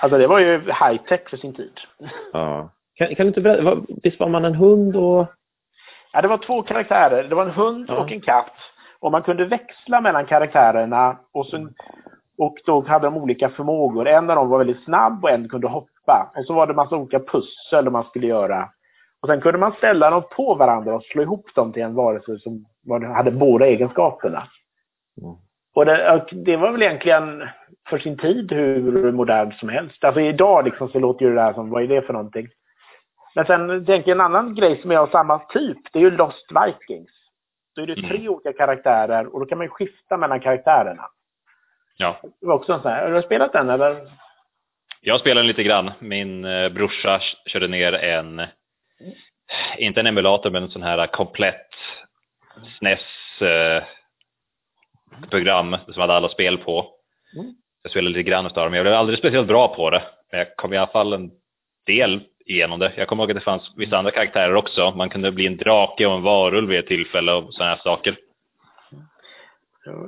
Alltså 0.00 0.18
det 0.18 0.26
var 0.26 0.38
ju 0.38 0.58
high-tech 0.60 1.30
för 1.30 1.36
sin 1.36 1.54
tid. 1.54 1.72
Ja. 2.32 2.70
Kan, 2.94 3.14
kan 3.14 3.26
du 3.26 3.28
inte 3.28 3.40
berätta, 3.40 3.80
visst 4.02 4.20
var 4.20 4.28
man 4.28 4.44
en 4.44 4.54
hund 4.54 4.96
och 4.96 5.26
Ja, 6.12 6.22
det 6.22 6.28
var 6.28 6.38
två 6.38 6.62
karaktärer. 6.62 7.28
Det 7.28 7.34
var 7.34 7.46
en 7.46 7.50
hund 7.50 7.86
ja. 7.88 7.98
och 7.98 8.12
en 8.12 8.20
katt. 8.20 8.54
Och 9.00 9.12
man 9.12 9.22
kunde 9.22 9.44
växla 9.44 10.00
mellan 10.00 10.26
karaktärerna 10.26 11.18
och, 11.32 11.46
så, 11.46 11.68
och 12.38 12.56
då 12.66 12.80
hade 12.86 13.06
de 13.06 13.16
olika 13.16 13.48
förmågor. 13.48 14.08
En 14.08 14.30
av 14.30 14.36
dem 14.36 14.48
var 14.48 14.58
väldigt 14.58 14.84
snabb 14.84 15.24
och 15.24 15.30
en 15.30 15.48
kunde 15.48 15.68
hoppa. 15.68 16.32
Och 16.36 16.44
så 16.44 16.54
var 16.54 16.66
det 16.66 16.74
massa 16.74 16.96
olika 16.96 17.20
pussel 17.20 17.90
man 17.90 18.04
skulle 18.04 18.26
göra. 18.26 18.68
Och 19.22 19.28
sen 19.28 19.40
kunde 19.40 19.58
man 19.58 19.72
ställa 19.72 20.10
dem 20.10 20.22
på 20.36 20.54
varandra 20.54 20.94
och 20.94 21.02
slå 21.02 21.22
ihop 21.22 21.54
dem 21.54 21.72
till 21.72 21.82
en 21.82 21.94
varelse 21.94 22.38
som 22.38 22.64
hade 22.88 23.30
båda 23.30 23.66
egenskaperna. 23.66 24.48
Mm. 25.22 25.34
Och 25.74 25.86
det, 25.86 26.24
det, 26.32 26.56
var 26.56 26.72
väl 26.72 26.82
egentligen 26.82 27.48
för 27.88 27.98
sin 27.98 28.18
tid 28.18 28.52
hur 28.52 29.12
modernt 29.12 29.54
som 29.54 29.68
helst. 29.68 30.04
Alltså 30.04 30.20
idag 30.20 30.64
liksom 30.64 30.88
så 30.88 30.98
låter 30.98 31.24
ju 31.24 31.34
det 31.34 31.40
där 31.40 31.52
som, 31.52 31.70
vad 31.70 31.82
är 31.82 31.86
det 31.86 32.02
för 32.02 32.12
någonting? 32.12 32.48
Men 33.34 33.46
sen 33.46 33.86
tänker 33.86 34.10
jag 34.10 34.16
en 34.16 34.20
annan 34.20 34.54
grej 34.54 34.80
som 34.82 34.90
är 34.90 34.96
av 34.96 35.06
samma 35.06 35.38
typ. 35.38 35.78
Det 35.92 35.98
är 35.98 36.02
ju 36.02 36.10
Lost 36.10 36.46
Vikings. 36.50 37.10
Då 37.74 37.82
är 37.82 37.86
det 37.86 37.94
tre 37.94 38.16
mm. 38.16 38.28
olika 38.28 38.52
karaktärer 38.52 39.34
och 39.34 39.40
då 39.40 39.46
kan 39.46 39.58
man 39.58 39.64
ju 39.64 39.70
skifta 39.70 40.16
mellan 40.16 40.40
karaktärerna. 40.40 41.04
Ja. 41.96 42.20
Det 42.40 42.46
var 42.46 42.54
också 42.54 42.72
en 42.72 42.82
sån 42.82 42.90
här. 42.90 43.08
Har 43.08 43.14
du 43.14 43.22
spelat 43.22 43.52
den 43.52 43.70
eller? 43.70 44.10
Jag 45.00 45.20
spelade 45.20 45.46
lite 45.46 45.62
grann. 45.62 45.90
Min 45.98 46.44
eh, 46.44 46.68
brorsa 46.68 47.20
körde 47.46 47.68
ner 47.68 47.92
en, 47.92 48.42
inte 49.78 50.00
en 50.00 50.06
emulator, 50.06 50.50
men 50.50 50.62
en 50.62 50.70
sån 50.70 50.82
här 50.82 51.06
komplett 51.06 51.66
SNES 52.78 53.00
program 55.30 55.76
som 55.88 56.00
hade 56.00 56.14
alla 56.14 56.28
spel 56.28 56.58
på. 56.58 56.86
Mm. 57.36 57.54
Jag 57.82 57.90
spelade 57.90 58.14
lite 58.14 58.30
grann 58.30 58.46
av 58.46 58.52
dem. 58.52 58.74
Jag 58.74 58.84
blev 58.84 58.94
aldrig 58.94 59.18
speciellt 59.18 59.48
bra 59.48 59.74
på 59.74 59.90
det. 59.90 60.02
Men 60.30 60.38
jag 60.38 60.56
kom 60.56 60.72
i 60.72 60.76
alla 60.76 60.86
fall 60.86 61.12
en 61.12 61.30
del 61.86 62.20
igenom 62.46 62.78
det. 62.78 62.92
Jag 62.96 63.08
kommer 63.08 63.22
ihåg 63.22 63.30
att 63.30 63.36
det 63.36 63.40
fanns 63.40 63.72
vissa 63.76 63.98
andra 63.98 64.10
karaktärer 64.10 64.54
också. 64.54 64.92
Man 64.96 65.08
kunde 65.08 65.32
bli 65.32 65.46
en 65.46 65.56
drake 65.56 66.06
och 66.06 66.14
en 66.14 66.22
varulv 66.22 66.68
vid 66.68 66.78
ett 66.78 66.86
tillfälle 66.86 67.32
och 67.32 67.54
sådana 67.54 67.70
här 67.70 67.80
saker. 67.82 68.16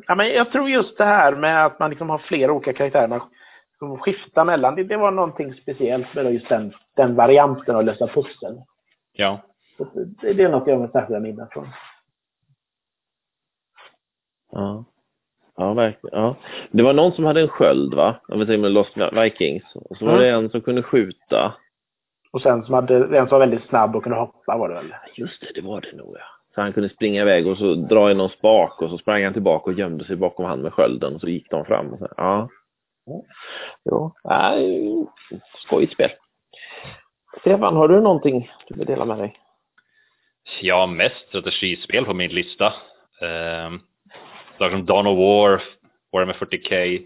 Ja, 0.07 0.15
men 0.15 0.29
jag 0.29 0.53
tror 0.53 0.71
just 0.71 0.99
det 0.99 1.05
här 1.05 1.37
med 1.37 1.67
att 1.67 1.79
man 1.79 1.91
liksom 1.91 2.11
har 2.11 2.19
flera 2.19 2.53
olika 2.53 2.73
karaktärer. 2.73 3.09
Man 3.09 3.99
skiftar 3.99 4.45
mellan. 4.45 4.75
Det, 4.75 4.85
det 4.85 4.97
var 4.97 5.11
någonting 5.11 5.55
speciellt 5.55 6.15
med 6.15 6.35
just 6.35 6.49
den, 6.49 6.73
den 6.97 7.15
varianten 7.15 7.77
av 7.77 7.85
lösa 7.85 8.07
pussel. 8.07 8.63
Ja. 9.13 9.41
Det, 10.21 10.33
det 10.33 10.43
är 10.43 10.49
något 10.49 10.69
jag 10.69 10.79
har 10.79 10.89
särskilda 10.89 11.21
minnen 11.21 11.47
från. 11.51 11.69
Ja. 14.53 14.85
Ja, 15.57 15.75
verkligen. 15.75 16.19
Ja. 16.19 16.37
Det 16.71 16.83
var 16.83 16.93
någon 16.93 17.13
som 17.13 17.25
hade 17.25 17.41
en 17.41 17.49
sköld, 17.49 17.95
va? 17.95 18.21
Om 18.29 18.39
vi 18.39 18.47
säger 18.47 18.59
med 18.59 18.73
Lost 18.73 18.97
Vikings. 19.13 19.75
Och 19.75 19.97
så 19.97 20.07
var 20.07 20.19
det 20.19 20.31
en 20.31 20.51
som 20.51 20.61
kunde 20.61 20.83
skjuta. 20.83 21.55
Och 22.33 22.43
sen 22.43 22.65
som 22.65 22.75
hade, 22.75 23.19
en 23.19 23.29
som 23.29 23.39
var 23.39 23.47
väldigt 23.47 23.69
snabb 23.69 23.97
och 23.97 24.03
kunde 24.03 24.19
hoppa 24.19 24.57
var 24.57 24.69
det 24.69 24.75
väl? 24.75 24.95
Just 25.15 25.41
det, 25.41 25.53
det 25.55 25.61
var 25.61 25.81
det 25.81 25.97
nog, 25.97 26.17
ja. 26.19 26.25
Så 26.55 26.61
han 26.61 26.73
kunde 26.73 26.89
springa 26.89 27.23
iväg 27.23 27.47
och 27.47 27.59
så 27.59 27.75
dra 27.75 28.11
i 28.11 28.15
någon 28.15 28.29
spak 28.29 28.83
och 28.83 28.91
så 28.91 28.99
sprang 28.99 29.25
han 29.25 29.33
tillbaka 29.33 29.71
och 29.71 29.79
gömde 29.79 30.05
sig 30.05 30.17
bakom 30.17 30.45
han 30.45 30.61
med 30.61 30.73
skölden 30.73 31.15
och 31.15 31.21
så 31.21 31.29
gick 31.29 31.51
de 31.51 31.65
fram. 31.65 31.93
Och 31.93 31.99
så, 31.99 32.09
ja. 32.17 32.49
Jo, 33.85 34.15
nej, 34.25 34.87
skojigt 35.67 35.93
spel. 35.93 36.11
Stefan, 37.41 37.77
har 37.77 37.89
du 37.89 38.01
någonting 38.01 38.51
du 38.69 38.79
vill 38.79 38.87
dela 38.87 39.05
med 39.05 39.19
dig? 39.19 39.37
Ja, 40.61 40.87
mest 40.87 41.29
strategispel 41.29 42.05
på 42.05 42.15
min 42.15 42.31
lista. 42.31 42.73
Saker 44.61 44.77
som 44.77 44.87
Dawn 44.87 45.07
of 45.07 45.19
War, 45.19 45.63
Warhammer 46.13 46.35
40K 46.35 47.03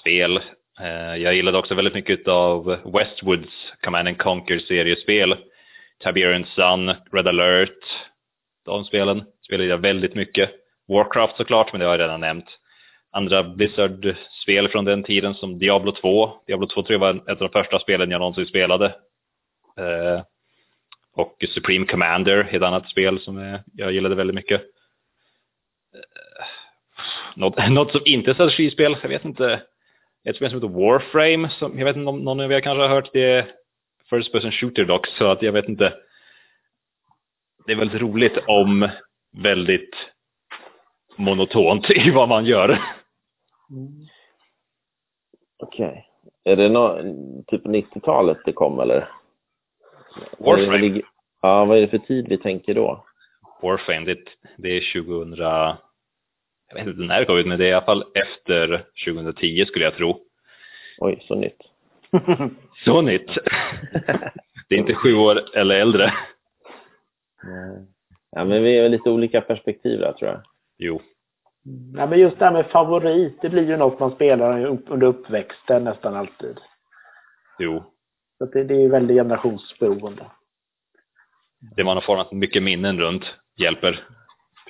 spel. 0.00 0.36
Eh, 0.80 1.16
jag 1.16 1.34
gillade 1.34 1.58
också 1.58 1.74
väldigt 1.74 1.94
mycket 1.94 2.28
av 2.28 2.64
Westwoods 2.84 3.72
Command 3.84 4.08
and 4.08 4.18
Conquer 4.18 4.58
seriespel. 4.58 5.36
Tiberian 6.04 6.44
Sun, 6.44 6.94
Red 7.12 7.28
alert. 7.28 7.78
De 8.64 8.84
spelen 8.84 9.24
spelade 9.46 9.68
jag 9.68 9.78
väldigt 9.78 10.14
mycket. 10.14 10.50
Warcraft 10.88 11.36
såklart, 11.36 11.72
men 11.72 11.80
det 11.80 11.86
har 11.86 11.92
jag 11.92 12.00
redan 12.00 12.20
nämnt. 12.20 12.58
Andra 13.12 13.42
Blizzard-spel 13.42 14.68
från 14.68 14.84
den 14.84 15.02
tiden 15.02 15.34
som 15.34 15.58
Diablo 15.58 15.92
2. 15.92 16.32
Diablo 16.46 16.66
2 16.66 16.82
tror 16.82 16.92
jag 16.92 16.98
var 16.98 17.14
ett 17.14 17.42
av 17.42 17.50
de 17.52 17.62
första 17.62 17.78
spelen 17.78 18.10
jag 18.10 18.18
någonsin 18.18 18.46
spelade. 18.46 18.86
Eh, 19.78 20.22
och 21.12 21.44
Supreme 21.48 21.86
Commander, 21.86 22.48
ett 22.50 22.62
annat 22.62 22.90
spel 22.90 23.20
som 23.20 23.38
eh, 23.38 23.60
jag 23.72 23.92
gillade 23.92 24.14
väldigt 24.14 24.36
mycket. 24.36 24.62
Något, 27.36 27.68
något 27.70 27.90
som 27.90 28.00
inte 28.04 28.30
är 28.30 28.34
strategispel, 28.34 28.96
jag 29.02 29.08
vet 29.08 29.24
inte. 29.24 29.62
Ett 30.24 30.36
spel 30.36 30.50
som 30.50 30.62
heter 30.62 30.80
Warframe, 30.80 31.48
som 31.48 31.78
jag 31.78 31.84
vet 31.84 31.96
inte 31.96 32.08
om 32.08 32.18
någon 32.18 32.40
av 32.40 32.52
er 32.52 32.60
kanske 32.60 32.82
har 32.82 32.88
hört, 32.88 33.10
det 33.12 33.24
är 33.24 33.52
First 34.10 34.32
Person 34.32 34.52
Shooter 34.52 34.84
dock, 34.84 35.06
så 35.06 35.26
att 35.26 35.42
jag 35.42 35.52
vet 35.52 35.68
inte. 35.68 35.94
Det 37.66 37.72
är 37.72 37.76
väldigt 37.76 38.00
roligt 38.00 38.38
om 38.46 38.88
väldigt 39.42 39.94
monotont 41.16 41.90
i 42.06 42.10
vad 42.10 42.28
man 42.28 42.46
gör. 42.46 42.68
Mm. 43.70 44.06
Okej. 45.58 45.86
Okay. 45.86 46.02
Är 46.52 46.56
det 46.56 46.68
no 46.68 47.44
typ 47.46 47.64
90-talet 47.64 48.38
det 48.44 48.52
kom 48.52 48.80
eller? 48.80 49.08
Warframe? 50.38 51.02
Ja, 51.42 51.64
vad 51.64 51.78
är 51.78 51.80
det 51.80 51.88
för 51.88 51.98
tid 51.98 52.26
vi 52.28 52.38
tänker 52.38 52.74
då? 52.74 53.04
Warframe, 53.62 54.06
det, 54.06 54.18
det 54.56 54.68
är 54.68 55.02
2000, 55.02 55.36
jag 56.68 56.76
vet 56.76 56.86
inte 56.86 57.02
när 57.02 57.20
det 57.20 57.24
kom 57.24 57.38
ut, 57.38 57.46
men 57.46 57.58
det 57.58 57.64
är 57.64 57.70
i 57.70 57.72
alla 57.72 57.84
fall 57.84 58.04
efter 58.14 58.84
2010 59.06 59.64
skulle 59.66 59.84
jag 59.84 59.94
tro. 59.94 60.20
Oj, 60.98 61.24
så 61.28 61.34
nytt. 61.34 61.62
så 62.84 63.02
nytt. 63.02 63.30
det 64.68 64.74
är 64.74 64.78
inte 64.78 64.94
sju 64.94 65.14
år 65.14 65.56
eller 65.56 65.80
äldre. 65.80 66.12
Ja, 68.30 68.44
men 68.44 68.62
vi 68.62 68.78
har 68.80 68.88
lite 68.88 69.10
olika 69.10 69.40
perspektiv 69.40 70.00
där 70.00 70.12
tror 70.12 70.30
jag. 70.30 70.42
Jo. 70.78 71.00
Ja, 71.96 72.06
men 72.06 72.18
just 72.18 72.38
det 72.38 72.44
här 72.44 72.52
med 72.52 72.66
favorit, 72.66 73.42
det 73.42 73.48
blir 73.48 73.68
ju 73.68 73.76
något 73.76 74.00
man 74.00 74.14
spelar 74.14 74.66
under 74.66 75.06
uppväxten 75.06 75.84
nästan 75.84 76.14
alltid. 76.14 76.60
Jo. 77.58 77.84
Så 78.38 78.46
det, 78.46 78.64
det 78.64 78.74
är 78.74 78.80
ju 78.80 78.88
väldigt 78.88 79.16
generationsberoende. 79.16 80.26
Det 81.76 81.84
man 81.84 81.96
har 81.96 82.02
format 82.02 82.32
mycket 82.32 82.62
minnen 82.62 83.00
runt 83.00 83.24
hjälper. 83.56 84.04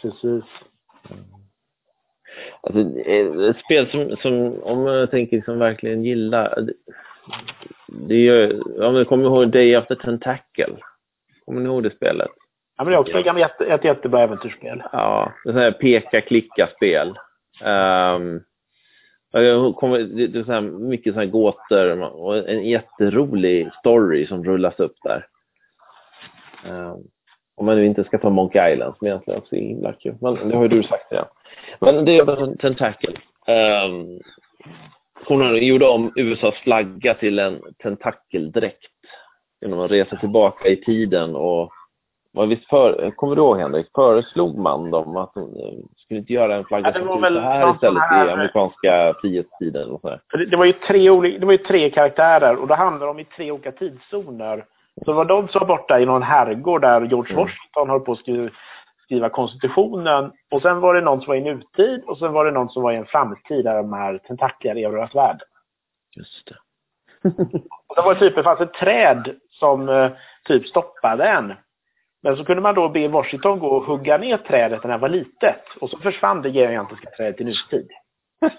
Precis. 0.02 0.44
Alltså, 2.60 2.98
ett 3.00 3.56
spel 3.64 3.90
som, 3.90 4.16
som 4.16 4.62
om 4.62 4.82
man 4.82 5.08
tänker 5.08 5.42
som 5.42 5.58
verkligen 5.58 6.04
gillar, 6.04 6.68
det 7.88 8.14
är 8.14 8.18
ju, 8.18 8.60
om 8.60 8.94
du 8.94 9.04
kommer 9.04 9.24
ihåg 9.24 9.48
Day 9.48 9.74
After 9.74 9.94
Tentacle. 9.94 10.76
Kommer 11.44 11.60
ni 11.60 11.66
ihåg 11.66 11.82
det 11.82 11.90
spelet? 11.90 12.30
Ja, 12.76 12.84
men 12.84 12.90
det 12.90 12.96
är 12.96 13.00
också 13.00 13.18
ett, 13.18 13.38
jätte, 13.38 13.64
ett 13.64 13.84
jättebra 13.84 14.20
äventyrsspel. 14.20 14.82
Ja, 14.92 15.32
det 15.44 15.50
är 15.50 15.54
här 15.54 15.72
peka-klicka-spel. 15.72 17.08
Um, 17.64 18.42
det, 19.32 20.26
det 20.26 20.38
är 20.38 20.44
så 20.44 20.52
här 20.52 20.60
mycket 20.60 21.14
så 21.14 21.20
här 21.20 21.26
gåtor 21.26 22.02
och 22.02 22.48
en 22.48 22.64
jätterolig 22.64 23.70
story 23.80 24.26
som 24.26 24.44
rullas 24.44 24.80
upp 24.80 24.96
där. 25.02 25.26
Um, 26.68 27.04
om 27.56 27.66
man 27.66 27.76
nu 27.76 27.86
inte 27.86 28.04
ska 28.04 28.18
ta 28.18 28.30
Monkey 28.30 28.72
Island 28.72 28.94
som 28.98 29.06
egentligen 29.06 29.40
också 29.40 29.56
är 29.56 29.60
himla 29.60 29.92
kul. 29.92 30.14
Men 30.20 30.48
det 30.48 30.56
har 30.56 30.62
ju 30.62 30.68
du 30.68 30.82
sagt 30.82 31.12
redan. 31.12 31.26
Men 31.80 32.04
det 32.04 32.16
är 32.16 32.56
Tentacle. 32.56 33.12
Um, 33.86 34.20
hon 35.28 35.56
gjorde 35.66 35.88
om 35.88 36.12
USAs 36.16 36.54
flagga 36.54 37.14
till 37.14 37.38
en 37.38 37.62
tentakeldräkt 37.78 38.92
genom 39.60 39.80
att 39.80 39.90
resa 39.90 40.16
tillbaka 40.16 40.68
i 40.68 40.76
tiden 40.76 41.36
och 41.36 41.72
vad 42.32 42.48
visst 42.48 42.68
för, 42.68 43.10
kommer 43.16 43.36
du 43.36 43.42
ihåg 43.42 43.58
Henrik, 43.58 43.86
föreslog 43.94 44.58
man 44.58 44.90
dem 44.90 45.16
att 45.16 45.34
de 45.34 45.50
skulle 45.96 46.20
inte 46.20 46.32
göra 46.32 46.54
en 46.54 46.64
flagga 46.64 46.92
ja, 46.94 46.98
som 46.98 47.22
så 47.34 47.40
här 47.40 47.74
istället 47.74 48.02
här... 48.02 48.28
i 48.28 48.30
amerikanska 48.30 49.14
frihetstiden? 49.20 49.90
Och 49.90 50.00
så. 50.00 50.18
Det, 50.38 50.46
det, 50.46 50.56
var 50.56 50.64
ju 50.64 50.72
tre 50.72 51.10
olika, 51.10 51.38
det 51.38 51.46
var 51.46 51.52
ju 51.52 51.58
tre 51.58 51.90
karaktärer 51.90 52.56
och 52.56 52.68
det 52.68 52.74
handlar 52.74 53.06
om 53.06 53.18
i 53.18 53.24
tre 53.24 53.52
olika 53.52 53.72
tidszoner. 53.72 54.64
Så 55.04 55.12
var 55.12 55.24
de 55.24 55.48
som 55.48 55.58
var 55.60 55.66
borta 55.66 56.00
i 56.00 56.06
någon 56.06 56.22
herrgård 56.22 56.82
där 56.82 57.00
George 57.00 57.32
mm. 57.32 57.44
Washington 57.44 57.90
höll 57.90 58.00
på 58.00 58.12
att 58.12 58.18
skriva, 58.18 58.50
skriva 59.04 59.28
konstitutionen. 59.28 60.32
Och 60.50 60.62
sen 60.62 60.80
var 60.80 60.94
det 60.94 61.00
någon 61.00 61.20
som 61.20 61.28
var 61.28 61.36
i 61.36 61.40
nutid 61.40 62.04
och 62.06 62.18
sen 62.18 62.32
var 62.32 62.44
det 62.44 62.50
någon 62.50 62.68
som 62.68 62.82
var 62.82 62.92
i 62.92 62.96
en 62.96 63.06
framtid 63.06 63.64
där 63.64 63.76
de 63.76 63.92
här 63.92 64.18
tentakler 64.18 64.76
erövrat 64.76 65.14
världen. 65.14 65.46
Just 66.16 66.46
det. 66.46 66.56
och 67.88 67.96
det 67.96 68.02
var 68.02 68.14
typ, 68.14 68.34
det 68.34 68.42
fanns 68.42 68.60
ett 68.60 68.74
träd 68.74 69.36
som 69.50 69.88
eh, 69.88 70.10
typ 70.44 70.66
stoppade 70.66 71.28
en. 71.28 71.54
Men 72.22 72.36
så 72.36 72.44
kunde 72.44 72.62
man 72.62 72.74
då 72.74 72.88
be 72.88 73.08
Washington 73.08 73.58
gå 73.58 73.68
och 73.68 73.84
hugga 73.84 74.18
ner 74.18 74.36
trädet 74.36 74.84
när 74.84 74.90
det 74.90 74.98
var 74.98 75.08
litet. 75.08 75.62
Och 75.80 75.90
så 75.90 75.98
försvann 75.98 76.42
det 76.42 76.48
gigantiska 76.48 77.10
trädet 77.10 77.40
i 77.40 77.44
nutid. 77.44 77.88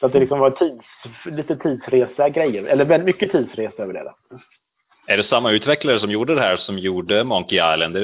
så 0.00 0.06
att 0.06 0.12
det 0.12 0.20
liksom 0.20 0.38
var 0.38 0.50
tids, 0.50 0.86
lite 1.24 1.56
tidsresa 1.56 2.28
grejer. 2.28 2.64
Eller 2.64 2.98
mycket 2.98 3.32
tidsresa 3.32 3.82
över 3.82 3.92
det. 3.92 4.02
Då. 4.04 4.38
Är 5.06 5.16
det 5.16 5.24
samma 5.24 5.50
utvecklare 5.50 6.00
som 6.00 6.10
gjorde 6.10 6.34
det 6.34 6.40
här 6.40 6.56
som 6.56 6.78
gjorde 6.78 7.24
Monkey 7.24 7.74
Island? 7.74 7.96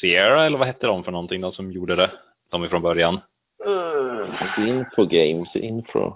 Sierra 0.00 0.44
eller 0.44 0.58
vad 0.58 0.66
hette 0.66 0.86
de 0.86 1.04
för 1.04 1.12
någonting 1.12 1.40
de 1.40 1.52
som 1.52 1.72
gjorde 1.72 1.96
det? 1.96 2.10
De 2.50 2.68
från 2.68 2.82
början. 2.82 3.20
Uh, 3.66 4.68
info 4.68 5.04
Games, 5.04 5.56
Info. 5.56 6.06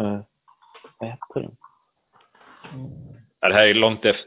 Uh, 0.00 0.20
vad 0.98 1.08
hette 1.10 1.20
de? 1.34 1.56
Mm. 2.72 2.90
Det 3.40 3.54
här 3.54 3.66
är 3.66 3.74
långt 3.74 4.04
efter 4.04 4.26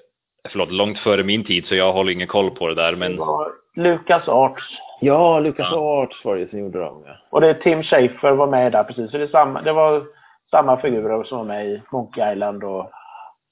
förlåt, 0.50 0.72
långt 0.72 1.00
före 1.00 1.24
min 1.24 1.44
tid 1.44 1.66
så 1.66 1.76
jag 1.76 1.94
håller 1.94 2.12
ingen 2.12 2.28
koll 2.28 2.52
på 2.52 2.68
det 2.68 2.76
där. 2.76 2.96
Men... 2.96 3.18
Var 3.18 3.52
Lucas 3.76 4.28
Arts. 4.28 4.64
Ja, 5.02 5.40
Lucas 5.40 5.68
ja. 5.72 6.04
Arts 6.04 6.26
var 6.26 6.38
det 6.38 6.50
som 6.50 6.60
gjorde 6.60 6.80
dem. 6.80 7.04
Ja. 7.06 7.16
Och 7.30 7.42
det 7.42 7.50
är 7.50 7.54
Tim 7.54 7.84
Schafer 7.84 8.32
var 8.32 8.48
med 8.48 8.72
där 8.72 8.84
precis. 8.84 9.12
Så 9.12 9.18
det, 9.18 9.24
är 9.24 9.28
samma, 9.28 9.62
det 9.62 9.74
var 9.74 10.06
samma 10.52 10.78
figurer 10.78 11.24
som 11.24 11.38
var 11.38 11.46
med 11.46 11.68
i 11.68 11.82
Monkey 11.92 12.32
Island 12.32 12.64
och... 12.64 12.92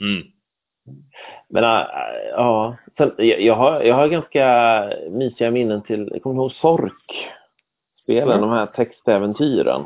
Mm. 0.01 0.27
Men 1.49 1.63
äh, 1.63 1.85
ja, 2.31 2.75
sen, 2.97 3.11
jag, 3.17 3.55
har, 3.55 3.81
jag 3.81 3.95
har 3.95 4.07
ganska 4.07 4.83
mysiga 5.09 5.51
minnen 5.51 5.81
till, 5.81 6.09
jag 6.11 6.23
kommer 6.23 6.35
ihåg 6.35 6.51
Sork? 6.51 7.29
Spelen, 8.03 8.37
mm. 8.37 8.41
de 8.41 8.49
här 8.49 8.65
textäventyren. 8.65 9.85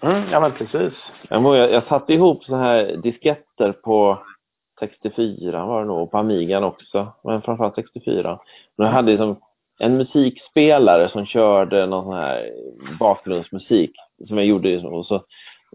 Mm, 0.00 0.22
ja 0.30 0.40
men 0.40 0.52
precis. 0.52 0.92
Jag, 1.28 1.56
jag, 1.56 1.72
jag 1.72 1.84
satte 1.84 2.14
ihop 2.14 2.44
så 2.44 2.56
här 2.56 2.96
disketter 2.96 3.72
på 3.72 4.18
64 4.80 5.66
var 5.66 5.80
det 5.80 5.86
nog, 5.86 6.10
på 6.10 6.18
Amigan 6.18 6.64
också, 6.64 7.12
men 7.24 7.42
framförallt 7.42 7.74
64. 7.74 8.40
Men 8.76 8.86
jag 8.86 8.94
hade 8.94 9.10
liksom 9.10 9.40
en 9.78 9.96
musikspelare 9.96 11.08
som 11.08 11.26
körde 11.26 11.86
någon 11.86 12.04
sån 12.04 12.14
här 12.14 12.50
bakgrundsmusik 12.98 13.90
som 14.28 14.36
jag 14.36 14.46
gjorde 14.46 14.78
och 14.78 15.06
så, 15.06 15.24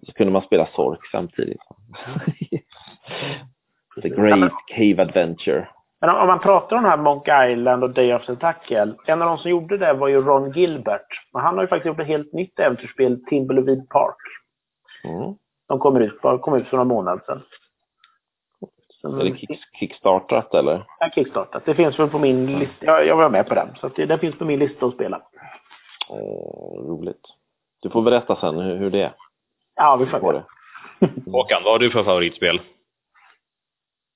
så 0.06 0.12
kunde 0.12 0.34
man 0.34 0.42
spela 0.42 0.68
Sork 0.76 1.00
samtidigt. 1.12 1.62
The 4.02 4.10
Great 4.10 4.52
Cave 4.68 5.02
Adventure. 5.02 5.68
Men 6.02 6.10
om 6.10 6.28
man 6.28 6.40
pratar 6.40 6.76
om 6.76 6.84
den 6.84 6.92
här 6.92 6.98
Monk 6.98 7.28
Island 7.52 7.84
och 7.84 7.90
Day 7.90 8.14
of 8.14 8.26
the 8.26 8.36
Tackle, 8.36 8.94
en 9.06 9.22
av 9.22 9.28
de 9.28 9.38
som 9.38 9.52
gjorde 9.52 9.78
det 9.78 9.94
var 9.94 10.08
ju 10.08 10.22
Ron 10.22 10.52
Gilbert. 10.52 11.08
Men 11.34 11.42
han 11.42 11.56
har 11.56 11.64
ju 11.64 11.68
faktiskt 11.68 11.86
gjort 11.86 12.00
ett 12.00 12.08
helt 12.08 12.34
nytt 12.34 12.60
äventyrsspel, 12.60 13.26
Timbleweed 13.26 13.90
Park. 13.90 14.16
Mm. 15.04 15.34
De 15.68 15.80
kommer 15.80 16.00
ut, 16.00 16.22
kom 16.42 16.56
ut 16.56 16.68
för 16.68 16.78
några 16.78 16.88
månader 16.88 17.22
sedan. 17.26 17.42
Är 19.04 19.24
det 19.24 19.38
kick, 19.38 19.60
kickstartat 19.80 20.54
eller? 20.54 20.86
Ja, 21.00 21.10
kickstartat. 21.16 21.66
Det 21.66 21.76
finns 21.76 22.00
väl 22.00 22.10
på 22.10 22.20
min 22.20 22.60
lista. 22.60 22.86
Jag, 22.86 23.08
jag 23.08 23.18
var 23.18 23.30
med 23.30 23.48
på 23.48 23.56
den. 23.56 23.76
Så 23.82 23.88
det, 23.88 24.06
den 24.06 24.20
finns 24.20 24.38
på 24.38 24.46
min 24.46 24.60
lista 24.60 24.86
att 24.86 24.94
spela. 24.94 25.22
Åh, 26.10 26.88
roligt. 26.88 27.22
Du 27.82 27.90
får 27.90 28.02
berätta 28.02 28.36
sen 28.36 28.60
hur, 28.60 28.78
hur 28.78 28.92
det 28.92 29.02
är. 29.02 29.14
Ja, 29.76 29.96
vi 29.96 30.06
får 30.06 30.34
det. 30.34 30.44
det. 31.00 31.32
Håkan, 31.32 31.62
vad 31.64 31.74
har 31.74 31.80
du 31.80 31.92
för 31.92 32.04
favoritspel? 32.04 32.62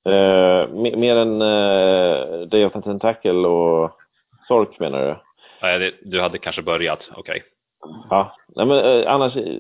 Eh, 0.07 0.67
me- 0.69 0.97
mer 0.97 1.15
än 1.15 1.41
eh, 1.41 2.47
Day 2.47 2.65
of 2.65 2.73
the 2.73 2.81
Tentacle 2.81 3.31
och 3.47 3.91
Sork 4.47 4.79
menar 4.79 5.01
du? 5.05 5.15
Nej, 5.61 5.95
du 6.01 6.21
hade 6.21 6.37
kanske 6.37 6.61
börjat, 6.61 6.99
okej. 7.15 7.43
Ja. 8.09 8.35
Nej, 8.55 8.65
men 8.65 8.77
eh, 8.85 9.13
annars, 9.13 9.35
eh, 9.35 9.59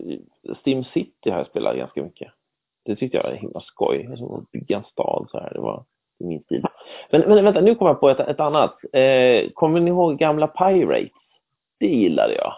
Steam 0.65 0.83
City 0.83 1.29
har 1.29 1.37
jag 1.37 1.47
spelat 1.47 1.75
ganska 1.77 2.03
mycket. 2.03 2.31
Det 2.85 2.95
tyckte 2.95 3.17
jag 3.17 3.23
var 3.23 3.31
himla 3.31 3.59
skoj. 3.61 4.09
Som 4.17 4.35
att 4.35 4.51
bygga 4.51 4.77
en 4.77 4.83
stad 4.83 5.27
så 5.31 5.39
här. 5.39 5.53
Det 5.53 5.59
var 5.59 5.83
min 6.19 6.41
stil. 6.43 6.63
Men, 7.11 7.21
men 7.21 7.43
vänta, 7.45 7.61
nu 7.61 7.75
kommer 7.75 7.91
jag 7.91 7.99
på 7.99 8.09
ett, 8.09 8.19
ett 8.19 8.39
annat. 8.39 8.75
Eh, 8.93 9.49
kommer 9.53 9.79
ni 9.79 9.89
ihåg 9.89 10.17
gamla 10.17 10.47
Pirates? 10.47 11.11
Det 11.79 11.87
gillade 11.87 12.35
jag. 12.35 12.53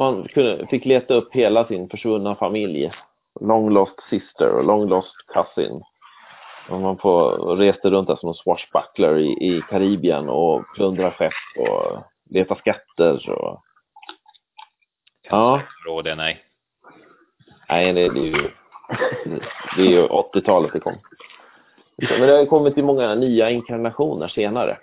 Man 0.00 0.28
kunde, 0.28 0.66
fick 0.66 0.84
leta 0.84 1.14
upp 1.14 1.32
hela 1.34 1.64
sin 1.66 1.88
försvunna 1.88 2.34
familj. 2.34 2.92
Long 3.40 3.70
lost 3.70 4.00
sister 4.10 4.50
och 4.50 4.64
long 4.64 4.88
lost 4.88 5.14
cousin. 5.34 5.82
Man 6.70 6.96
på, 6.96 7.30
reste 7.54 7.90
runt 7.90 8.08
där 8.08 8.16
som 8.16 8.28
en 8.28 8.34
swashbuckler 8.34 9.18
i, 9.18 9.26
i 9.26 9.62
Karibien 9.70 10.28
och 10.28 10.64
plundra 10.74 11.10
skepp 11.10 11.32
och 11.58 12.02
leta 12.30 12.54
skatter. 12.54 13.30
Och... 13.30 13.62
Ja, 15.30 15.62
Rå 15.86 16.02
det, 16.02 16.14
nej. 16.14 16.44
nej 17.68 17.92
det, 17.92 18.08
det 18.08 18.20
är 18.20 18.24
ju, 18.24 18.50
det 19.76 19.82
är 19.82 19.90
ju 19.90 20.06
80-talet 20.06 20.72
det 20.72 20.80
kom. 20.80 20.96
Men 21.96 22.20
det 22.20 22.36
har 22.36 22.46
kommit 22.46 22.78
i 22.78 22.82
många 22.82 23.14
nya 23.14 23.50
inkarnationer 23.50 24.28
senare. 24.28 24.78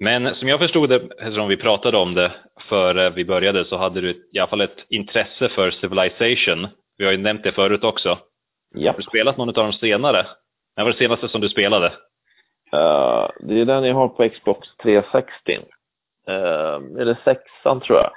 Men 0.00 0.34
som 0.34 0.48
jag 0.48 0.60
förstod 0.60 0.88
det, 0.88 0.96
eftersom 0.96 1.48
vi 1.48 1.56
pratade 1.56 1.96
om 1.96 2.14
det 2.14 2.32
före 2.68 3.10
vi 3.10 3.24
började, 3.24 3.64
så 3.64 3.76
hade 3.76 4.00
du 4.00 4.28
i 4.32 4.38
alla 4.38 4.48
fall 4.48 4.60
ett 4.60 4.86
intresse 4.88 5.48
för 5.48 5.70
Civilization. 5.70 6.68
Vi 6.98 7.04
har 7.04 7.12
ju 7.12 7.18
nämnt 7.18 7.42
det 7.42 7.52
förut 7.52 7.84
också. 7.84 8.18
Ja. 8.74 8.90
Har 8.90 8.96
du 8.96 9.02
spelat 9.02 9.36
någon 9.36 9.48
av 9.48 9.54
de 9.54 9.72
senare? 9.72 10.26
När 10.76 10.84
var 10.84 10.92
det 10.92 10.98
senaste 10.98 11.28
som 11.28 11.40
du 11.40 11.48
spelade? 11.48 11.86
Uh, 11.86 13.28
det 13.40 13.60
är 13.60 13.64
den 13.64 13.84
jag 13.84 13.94
har 13.94 14.08
på 14.08 14.28
Xbox 14.28 14.68
360. 14.82 15.58
Uh, 16.28 16.34
är 17.00 17.04
det 17.04 17.16
sexan 17.24 17.80
tror 17.80 17.98
jag? 17.98 18.10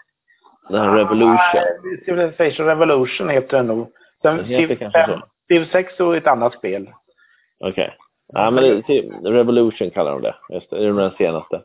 Den 0.69 0.81
här 0.81 0.95
Revolution. 0.95 1.35
Ah, 1.35 2.05
Civilization 2.05 2.65
Revolution 2.65 3.29
heter 3.29 3.57
den 3.57 3.67
nog. 3.67 3.91
Sen 4.21 4.45
Civ 4.45 4.75
kanske 4.75 5.05
5, 5.05 5.19
så. 5.19 5.27
Civ 5.47 5.69
6 5.71 5.99
och 5.99 6.15
ett 6.17 6.27
annat 6.27 6.53
spel. 6.53 6.89
Okej. 7.59 7.95
Ja, 8.33 8.51
men 8.51 8.63
det, 8.63 8.81
det- 8.87 9.31
Revolution 9.31 9.89
kallar 9.89 10.11
de 10.11 10.21
det. 10.21 10.35
Just 10.49 10.69
det, 10.69 10.77
det 10.79 10.85
är 10.85 10.93
den 10.93 11.11
senaste. 11.11 11.61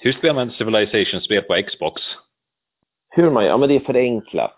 Hur 0.00 0.12
spelar 0.12 0.34
man 0.34 0.50
Civilization-spel 0.50 1.42
på 1.42 1.62
Xbox? 1.68 2.02
Hur 3.10 3.30
man 3.30 3.44
gör? 3.44 3.50
Ja, 3.50 3.56
men 3.56 3.68
det 3.68 3.76
är 3.76 3.80
förenklat. 3.80 4.56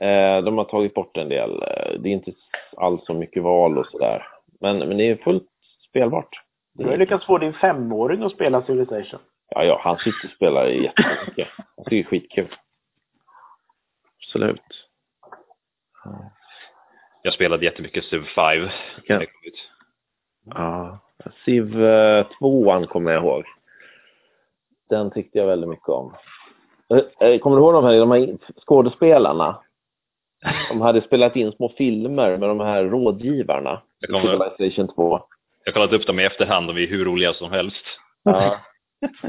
Eh, 0.00 0.44
de 0.44 0.58
har 0.58 0.64
tagit 0.64 0.94
bort 0.94 1.16
en 1.16 1.28
del. 1.28 1.50
Eh, 1.62 2.00
det 2.00 2.08
är 2.08 2.12
inte 2.12 2.32
alls 2.76 3.04
så 3.04 3.14
mycket 3.14 3.42
val 3.42 3.78
och 3.78 3.86
sådär. 3.86 4.26
Men, 4.60 4.78
men 4.78 4.96
det 4.96 5.04
är 5.10 5.16
fullt 5.16 5.48
spelbart. 5.88 6.42
Du 6.74 6.86
har 6.86 6.96
lyckats 6.96 7.26
få 7.26 7.38
din 7.38 7.52
femåring 7.52 8.22
att 8.22 8.32
spela 8.32 8.62
Civilization. 8.62 9.20
ja, 9.50 9.64
ja, 9.64 9.80
han 9.82 9.98
sitter 9.98 10.24
och 10.24 10.30
spelar 10.30 10.66
jättemycket. 10.66 11.48
Han 11.76 11.84
tycker 11.84 11.90
det 11.96 12.00
är 12.00 12.04
skitkul. 12.04 12.54
Absolut. 14.18 14.88
Jag 17.22 17.34
spelade 17.34 17.64
jättemycket 17.64 18.04
Civ 18.04 18.22
5. 18.34 18.68
Ja. 19.06 19.14
när 19.14 19.18
det 19.20 19.26
kom 19.26 19.40
ut. 19.44 19.70
Ja. 20.44 20.98
Civ 21.44 21.72
2 22.38 22.86
kommer 22.86 23.12
jag 23.12 23.22
ihåg. 23.24 23.44
Den 24.88 25.10
tyckte 25.10 25.38
jag 25.38 25.46
väldigt 25.46 25.70
mycket 25.70 25.88
om. 25.88 26.14
Eh, 26.88 27.28
eh, 27.28 27.38
Kommer 27.38 27.56
du 27.56 27.62
ihåg 27.62 27.74
de 27.74 27.84
här, 27.84 27.98
de 27.98 28.10
här 28.10 28.36
skådespelarna? 28.66 29.62
De 30.68 30.80
hade 30.80 31.00
spelat 31.00 31.36
in 31.36 31.52
små 31.52 31.68
filmer 31.78 32.36
med 32.36 32.48
de 32.48 32.60
här 32.60 32.84
rådgivarna. 32.84 33.82
Jag 34.00 34.10
kommer- 34.10 34.50
Civilization 34.56 34.88
2. 34.94 35.20
Jag 35.64 35.72
har 35.72 35.74
kollat 35.74 35.92
upp 36.00 36.06
dem 36.06 36.20
i 36.20 36.24
efterhand, 36.24 36.66
de 36.68 36.76
är 36.82 36.86
hur 36.86 37.04
roliga 37.04 37.32
som 37.34 37.50
helst. 37.52 37.84
Ja. 38.22 38.56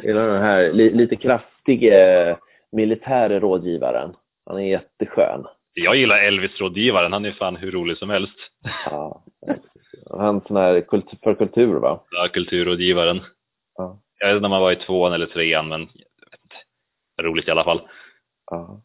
Gillar 0.03 0.27
den 0.27 0.41
här 0.41 0.71
li, 0.73 0.89
lite 0.93 1.15
kraftige 1.15 2.30
eh, 2.30 2.38
militära 2.71 3.39
rådgivaren. 3.39 4.13
Han 4.45 4.58
är 4.58 4.67
jätteskön. 4.69 5.45
Jag 5.73 5.95
gillar 5.95 6.17
Elvis-rådgivaren, 6.17 7.13
han 7.13 7.25
är 7.25 7.32
fan 7.32 7.56
hur 7.56 7.71
rolig 7.71 7.97
som 7.97 8.10
helst. 8.10 8.36
Ja. 8.86 9.23
Han 10.10 10.41
sån 10.47 10.58
här 10.58 10.82
kult, 10.82 11.06
för 11.23 11.34
kultur 11.36 11.73
va? 11.80 12.03
Ja, 12.12 12.27
kulturrådgivaren. 12.34 13.21
Ja. 13.77 13.99
Jag 14.19 14.27
vet 14.27 14.36
inte 14.36 14.45
om 14.45 14.51
han 14.51 14.62
var 14.62 14.71
i 14.71 14.75
tvåan 14.75 15.13
eller 15.13 15.25
trean, 15.25 15.67
men. 15.67 15.88
Roligt 17.21 17.47
i 17.47 17.51
alla 17.51 17.63
fall. 17.63 17.82
Ja. 18.51 18.82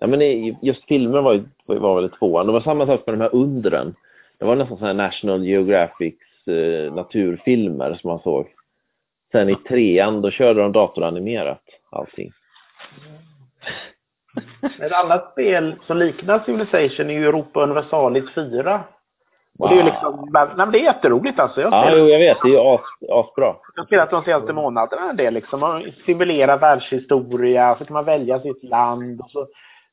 Ja 0.00 0.06
men 0.06 0.20
just 0.62 0.84
filmer 0.84 1.20
var, 1.20 1.32
ju, 1.32 1.42
var 1.66 2.00
väl 2.00 2.10
tvåan. 2.10 2.46
Det 2.46 2.52
var 2.52 2.60
samma 2.60 2.86
sak 2.86 3.02
med 3.06 3.14
de 3.14 3.20
här 3.20 3.34
undren. 3.34 3.94
Det 4.38 4.44
var 4.44 4.56
nästan 4.56 4.78
sådana 4.78 5.02
här 5.02 5.08
National 5.08 5.44
Geographics 5.44 6.48
eh, 6.48 6.92
naturfilmer 6.92 7.94
som 8.00 8.10
man 8.10 8.18
såg. 8.20 8.46
Sen 9.32 9.48
i 9.48 9.54
trean, 9.54 10.22
då 10.22 10.30
körde 10.30 10.62
de 10.62 10.72
datoranimerat 10.72 11.62
allting. 11.90 12.32
Ett 14.80 14.92
annat 14.92 15.32
spel 15.32 15.74
som 15.86 15.96
liknar 15.96 16.42
Civilization 16.46 17.10
är 17.10 17.14
ju 17.14 17.24
Europa 17.26 17.62
Universalis 17.62 18.34
4. 18.34 18.84
Och 19.58 19.68
det 19.68 19.74
är 19.74 19.76
ju 19.76 19.82
Wow. 19.82 19.92
liksom, 19.92 20.28
nej, 20.32 20.46
men 20.56 20.72
det 20.72 20.78
är 20.78 20.82
jätteroligt 20.84 21.38
alltså. 21.38 21.60
Jag 21.60 21.72
Ja, 21.72 21.90
jo, 21.96 22.08
jag 22.08 22.18
vet. 22.18 22.38
Det 22.42 22.48
är 22.48 22.52
ju 22.52 22.58
as, 22.58 22.80
asbra. 23.10 23.56
jag 23.74 23.82
har 23.82 23.86
spelat 23.86 24.10
de 24.10 24.24
senaste 24.24 24.52
månaderna 24.52 25.12
del 25.12 25.34
liksom. 25.34 25.60
Man 25.60 25.92
simulerar 26.06 26.58
världshistoria, 26.58 27.76
så 27.78 27.84
kan 27.84 27.94
man 27.94 28.04
välja 28.04 28.40
sitt 28.40 28.64
land. 28.64 29.20
Och 29.20 29.30
så, 29.30 29.46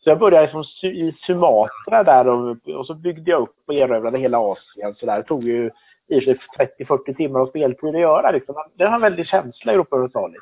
så 0.08 0.12
jag 0.12 0.20
började 0.20 0.48
Su- 0.48 0.88
i 0.88 1.16
Sumatra 1.22 2.04
där 2.04 2.28
och, 2.28 2.70
och 2.70 2.88
så 2.88 2.94
byggde 2.94 3.32
jag 3.32 3.42
upp 3.42 3.56
och 3.68 3.74
erövrade 3.74 4.20
hela 4.20 4.38
Asien. 4.38 4.96
Så 4.96 5.06
där. 5.06 5.18
Det 5.18 5.24
tog 5.24 5.44
ju 5.44 5.72
i 6.08 6.20
och 6.20 6.24
sig 6.24 6.40
30-40 6.80 7.16
timmar 7.16 7.40
av 7.40 7.48
speltid 7.48 7.96
att 7.96 8.02
göra. 8.02 8.32
Liksom. 8.32 8.56
Det 8.78 8.86
har 8.86 8.96
en 8.96 9.02
väldig 9.02 9.28
känsla, 9.28 9.72
Europa 9.72 9.96
Universalis. 9.96 10.42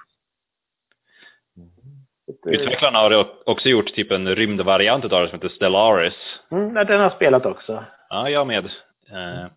Ett, 2.31 2.45
eh, 2.45 2.61
Utvecklarna 2.61 2.99
har 2.99 3.27
också 3.45 3.69
gjort 3.69 3.95
typ 3.95 4.11
en 4.11 4.35
rymdvariant 4.35 5.03
av 5.03 5.09
det 5.09 5.29
som 5.29 5.39
heter 5.39 5.55
Stellaris. 5.55 6.39
Mm, 6.51 6.73
den 6.73 6.87
har 6.87 7.03
jag 7.03 7.13
spelat 7.13 7.45
också. 7.45 7.83
Ja, 8.09 8.29
jag 8.29 8.47
med. 8.47 8.65
Eh, 8.65 9.47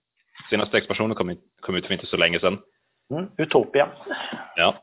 senaste 0.51 0.79
expansionen 0.79 1.17
kom, 1.17 1.37
kom 1.61 1.75
ut 1.75 1.87
för 1.87 1.95
inte 1.95 2.07
så 2.07 2.17
länge 2.17 2.41
sedan. 2.41 2.59
Mm, 3.11 3.27
Utopia. 3.37 3.89
Ja. 4.57 4.75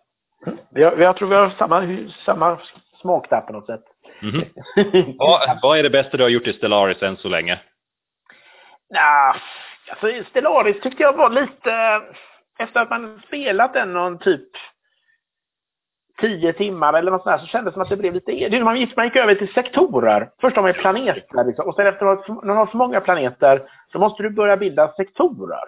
Vi 0.69 0.83
har, 0.83 0.97
jag 0.97 1.17
tror 1.17 1.27
vi 1.27 1.35
har 1.35 1.49
samma, 1.49 1.97
samma 2.25 2.59
smak 3.01 3.29
där 3.29 3.41
på 3.41 3.53
något 3.53 3.65
sätt. 3.65 3.83
Mhm. 4.21 4.43
Vad, 5.17 5.59
vad 5.61 5.79
är 5.79 5.83
det 5.83 5.89
bästa 5.89 6.17
du 6.17 6.23
har 6.23 6.29
gjort 6.29 6.47
i 6.47 6.53
Stellaris 6.53 7.03
än 7.03 7.17
så 7.17 7.29
länge? 7.29 7.59
Nja, 8.93 9.35
alltså 9.89 10.29
Stellaris 10.29 10.81
tyckte 10.81 11.03
jag 11.03 11.17
var 11.17 11.29
lite... 11.29 12.01
Efter 12.59 12.81
att 12.81 12.89
man 12.89 13.21
spelat 13.27 13.73
den 13.73 13.93
någon 13.93 14.19
typ 14.19 14.49
tio 16.21 16.53
timmar 16.53 16.93
eller 16.93 17.11
något 17.11 17.23
sånt 17.23 17.37
där, 17.37 17.45
så 17.45 17.47
kändes 17.47 17.71
det 17.71 17.73
som 17.73 17.81
att 17.81 17.89
det 17.89 17.97
blev 17.97 18.13
lite... 18.13 18.49
Det 18.49 18.63
man 18.63 18.79
gick, 18.79 18.95
man 18.95 19.05
gick 19.05 19.15
över 19.15 19.35
till 19.35 19.53
sektorer. 19.53 20.29
Först 20.41 20.55
har 20.55 20.63
man 20.63 20.73
planeter 20.73 21.45
liksom, 21.45 21.67
och 21.67 21.75
sen 21.75 21.87
efter 21.87 22.05
att 22.05 22.27
man 22.27 22.57
har 22.57 22.65
för 22.65 22.77
många 22.77 23.01
planeter 23.01 23.69
så 23.91 23.99
måste 23.99 24.23
du 24.23 24.29
börja 24.29 24.57
bilda 24.57 24.93
sektorer. 24.93 25.65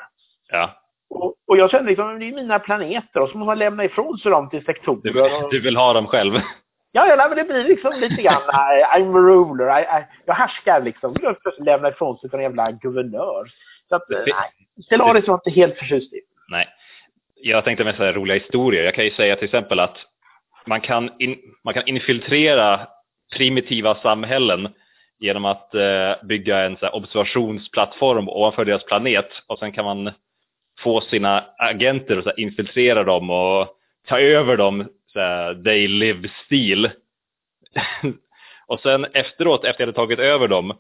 Ja, 0.52 0.72
Och, 1.10 1.36
och 1.48 1.58
jag 1.58 1.72
kände 1.72 1.90
liksom, 1.90 2.20
det 2.20 2.26
är 2.26 2.32
mina 2.32 2.60
planeter 2.60 3.20
och 3.22 3.30
så 3.30 3.38
måste 3.38 3.48
man 3.48 3.60
lämna 3.60 3.84
ifrån 3.84 4.18
sig 4.18 4.32
dem 4.32 4.50
till 4.50 4.60
du, 4.60 4.66
sektorer. 4.66 5.44
Och, 5.44 5.52
du 5.52 5.62
vill 5.62 5.78
ha 5.78 5.94
dem 5.94 6.08
själv. 6.08 6.34
Ja, 6.92 7.08
ja 7.08 7.16
nej, 7.16 7.28
men 7.30 7.38
det 7.38 7.44
blir 7.44 7.64
liksom 7.64 8.00
lite 8.00 8.22
grann 8.22 8.42
I, 8.42 8.84
I'm 8.98 9.16
a 9.16 9.22
ruler. 9.22 9.80
I, 9.80 9.82
I, 9.82 10.06
jag 10.26 10.34
härskar 10.34 10.82
liksom. 10.82 11.16
Jag 11.22 11.42
plötsligt 11.42 11.66
lämna 11.66 11.90
ifrån 11.90 12.18
sig 12.18 12.30
till 12.30 12.40
en 12.40 12.44
jävla 12.44 12.72
guvernör. 12.72 13.52
Så 13.90 13.96
att, 13.96 14.12
eh, 14.12 14.20
nej. 14.20 14.86
Stellaris 14.86 15.28
var 15.28 15.36
inte 15.36 15.50
helt 15.50 15.78
förtjust 15.78 16.14
i. 16.14 16.22
Nej. 16.50 16.68
Jag 17.36 17.64
tänkte 17.64 17.84
med 17.84 17.96
så 17.96 18.04
här 18.04 18.14
roliga 18.14 18.38
historier. 18.38 18.84
Jag 18.84 18.94
kan 18.94 19.06
ju 19.06 19.12
säga 19.12 19.36
till 19.36 19.46
exempel 19.46 19.80
att 19.80 19.98
man 20.66 20.82
kan, 20.82 21.10
in, 21.20 21.38
man 21.64 21.74
kan 21.74 21.84
infiltrera 21.86 22.88
primitiva 23.38 23.96
samhällen 23.96 24.70
genom 25.20 25.46
att 25.46 25.76
eh, 25.76 26.14
bygga 26.24 26.60
en 26.60 26.78
så 26.78 26.90
observationsplattform 26.90 28.30
ovanför 28.30 28.66
deras 28.66 28.86
planet 28.86 29.30
och 29.48 29.60
sen 29.60 29.72
kan 29.72 29.86
man 29.86 30.12
få 30.80 31.02
sina 31.02 31.46
agenter 31.58 32.18
att 32.18 32.38
infiltrera 32.38 33.04
dem 33.04 33.30
och 33.30 33.68
ta 34.08 34.20
över 34.20 34.58
dem 34.58 34.86
här, 35.22 35.64
they 35.64 35.88
live-stil. 35.88 36.90
och 38.68 38.80
sen 38.80 39.06
efteråt, 39.14 39.66
efter 39.66 39.82
jag 39.82 39.88
hade 39.88 39.96
tagit 39.96 40.20
över 40.20 40.48
dem, 40.48 40.74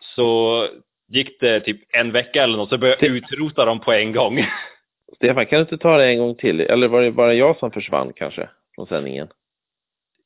så 0.00 0.66
gick 1.08 1.40
det 1.40 1.60
typ 1.60 1.80
en 1.88 2.12
vecka 2.12 2.42
eller 2.42 2.56
något, 2.56 2.68
så 2.68 2.78
började 2.78 3.06
jag 3.06 3.16
utrota 3.16 3.64
dem 3.64 3.80
på 3.80 3.92
en 3.92 4.12
gång. 4.12 4.46
Stefan, 5.16 5.46
kan 5.46 5.56
du 5.56 5.60
inte 5.60 5.78
ta 5.78 5.96
det 5.96 6.06
en 6.06 6.18
gång 6.18 6.34
till? 6.34 6.60
Eller 6.60 6.88
var 6.88 7.02
det 7.02 7.12
bara 7.12 7.34
jag 7.34 7.58
som 7.58 7.70
försvann 7.70 8.12
kanske 8.16 8.50
från 8.74 8.86
sändningen? 8.86 9.28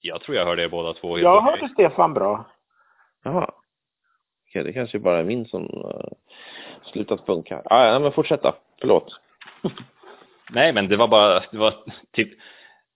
Jag 0.01 0.21
tror 0.21 0.37
jag 0.37 0.47
hörde 0.47 0.65
er 0.65 0.69
båda 0.69 0.93
två. 0.93 1.19
Jag 1.19 1.37
okej. 1.37 1.51
hörde 1.51 1.69
Stefan 1.69 2.15
bra. 2.15 2.47
Jaha. 3.25 3.51
Det 4.53 4.73
kanske 4.73 4.99
bara 4.99 5.19
är 5.19 5.25
min 5.25 5.47
som 5.47 5.63
uh, 5.63 6.13
slutat 6.93 7.27
funka. 7.27 7.63
Ah, 7.65 7.87
ja, 7.87 7.99
men 7.99 8.13
fortsätta. 8.13 8.55
Förlåt. 8.81 9.21
Nej, 10.51 10.73
men 10.73 10.89
det 10.89 10.97
var 10.97 11.09
bara, 11.09 11.43
det 11.53 11.59
var 11.59 11.75
typ, 12.13 12.29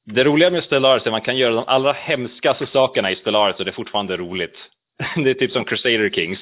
det 0.06 0.24
roliga 0.24 0.50
med 0.50 0.64
Stellaris 0.64 1.02
är 1.02 1.06
att 1.06 1.12
man 1.12 1.20
kan 1.20 1.36
göra 1.36 1.54
de 1.54 1.64
allra 1.66 1.92
hemskaste 1.92 2.66
sakerna 2.66 3.10
i 3.10 3.16
Stellaris 3.16 3.58
och 3.58 3.64
det 3.64 3.70
är 3.70 3.72
fortfarande 3.74 4.16
roligt. 4.16 4.56
Det 5.16 5.30
är 5.30 5.34
typ 5.34 5.52
som 5.52 5.64
Crusader 5.64 6.10
Kings 6.10 6.38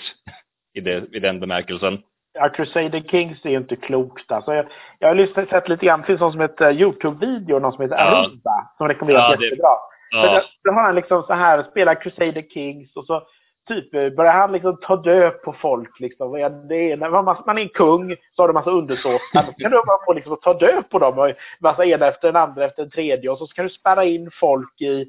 i, 0.75 0.81
det, 0.81 1.05
i 1.13 1.21
den 1.21 1.41
bemärkelsen. 1.41 1.99
Ja, 2.33 2.49
Crusader 2.49 3.01
Kings 3.01 3.45
är 3.45 3.51
ju 3.51 3.57
inte 3.57 3.77
klokt. 3.77 4.33
Alltså, 4.33 4.55
jag, 4.55 4.67
jag 4.99 5.09
har 5.09 5.15
lyssnat, 5.15 5.49
sett 5.49 5.69
lite 5.69 5.87
grann, 5.87 6.01
det 6.01 6.07
finns 6.07 6.21
någon 6.21 6.33
som 6.33 6.41
heter 6.41 6.73
Youtube-video, 6.73 7.59
någon 7.59 7.73
som 7.73 7.83
heter 7.83 7.97
ja. 7.97 8.03
Aruba, 8.03 8.71
som 8.77 8.89
rekommenderas 8.89 9.31
ja, 9.31 9.37
det, 9.37 9.45
jättebra. 9.45 9.69
Ja. 10.11 10.43
Då 10.65 10.73
har 10.73 10.83
han 10.83 10.95
liksom 10.95 11.23
så 11.23 11.35
här, 11.35 11.63
spelar 11.63 12.03
Crusader 12.03 12.43
Kings 12.43 12.97
och 12.97 13.05
så 13.05 13.23
typ 13.69 13.95
eh, 13.95 14.09
börjar 14.09 14.33
han 14.33 14.53
liksom 14.53 14.77
ta 14.83 14.97
död 14.97 15.43
på 15.43 15.53
folk. 15.53 16.01
Liksom. 16.01 16.33
Det 16.69 16.93
är, 16.93 16.97
när 16.97 17.11
man, 17.11 17.37
man 17.47 17.59
är 17.59 17.69
kung 17.69 18.17
så 18.37 18.43
har 18.43 18.49
du 18.49 18.55
massa 18.55 18.71
undersåtar. 18.71 19.47
Då 19.47 19.53
kan 19.53 19.71
du 19.71 19.83
bara 19.87 20.05
få 20.07 20.13
liksom 20.13 20.37
ta 20.43 20.55
död 20.55 20.91
på 20.91 20.99
dem. 20.99 21.35
Massa 21.61 21.85
ena 21.85 22.07
efter 22.07 22.29
den 22.29 22.43
andra 22.43 22.65
efter 22.65 22.83
den 22.83 22.91
tredje. 22.91 23.31
Och 23.31 23.39
så 23.39 23.47
kan 23.47 23.65
du 23.65 23.71
spärra 23.71 24.05
in 24.05 24.31
folk 24.41 24.81
i 24.81 25.07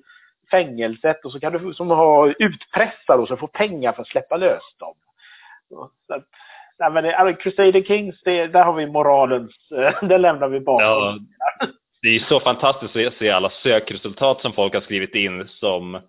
fängelset 0.51 1.25
och 1.25 1.31
så 1.31 1.39
kan 1.39 1.53
du 1.53 1.73
som 1.73 1.89
ha 1.89 2.27
utpressar 2.27 3.17
och 3.17 3.27
så 3.27 3.37
få 3.37 3.47
pengar 3.47 3.93
för 3.93 4.01
att 4.01 4.07
släppa 4.07 4.37
lös 4.37 4.63
dem. 4.79 4.93
Så 6.07 6.13
att, 6.13 6.25
nej, 6.79 6.91
men 6.91 7.05
alltså, 7.15 7.41
Crusader 7.41 7.81
Kings, 7.81 8.21
det, 8.23 8.47
där 8.47 8.63
har 8.63 8.73
vi 8.73 8.87
moralens, 8.87 9.71
eh, 9.71 10.03
det 10.07 10.17
lämnar 10.17 10.47
vi 10.47 10.59
bakom. 10.59 10.85
Ja, 10.85 11.17
det 12.01 12.15
är 12.15 12.19
så 12.19 12.39
fantastiskt 12.39 12.95
att 12.95 13.13
se 13.13 13.29
alla 13.29 13.49
sökresultat 13.49 14.41
som 14.41 14.53
folk 14.53 14.73
har 14.73 14.81
skrivit 14.81 15.15
in 15.15 15.47
som 15.47 16.01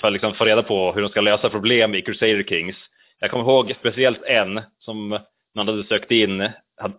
för 0.00 0.06
att 0.06 0.12
liksom 0.12 0.34
få 0.34 0.44
reda 0.44 0.62
på 0.62 0.92
hur 0.92 1.02
de 1.02 1.10
ska 1.10 1.20
lösa 1.20 1.50
problem 1.50 1.94
i 1.94 2.02
Crusader 2.02 2.42
Kings. 2.42 2.76
Jag 3.20 3.30
kommer 3.30 3.44
ihåg 3.44 3.74
speciellt 3.80 4.22
en 4.22 4.60
som 4.80 5.08
man 5.54 5.68
hade 5.68 5.84
sökt 5.84 6.10
in 6.10 6.50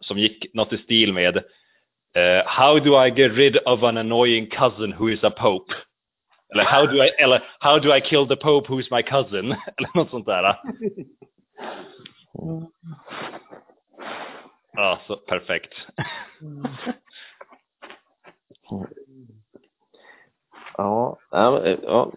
som 0.01 0.17
gick 0.17 0.53
något 0.53 0.73
i 0.73 0.77
stil 0.77 1.13
med 1.13 1.37
uh, 1.37 2.45
How 2.45 2.79
do 2.79 3.05
I 3.05 3.09
get 3.09 3.31
rid 3.31 3.57
of 3.65 3.83
an 3.83 3.97
annoying 3.97 4.49
cousin 4.49 4.93
who 4.93 5.09
is 5.09 5.23
a 5.23 5.29
pope? 5.29 5.73
Eller 6.53 6.63
how 6.63 6.85
do 6.85 7.03
I, 7.03 7.09
eller 7.17 7.43
how 7.59 7.79
do 7.79 7.95
I 7.95 8.01
kill 8.01 8.27
the 8.27 8.35
pope 8.35 8.73
who 8.73 8.79
is 8.79 8.91
my 8.91 9.03
cousin? 9.03 9.45
eller 9.77 9.97
något 9.97 10.09
sånt 10.09 10.25
där. 10.25 10.55
Ja, 14.73 14.99
så 15.07 15.15
perfekt. 15.15 15.73
Ja, 20.77 21.17
ja, 21.31 22.11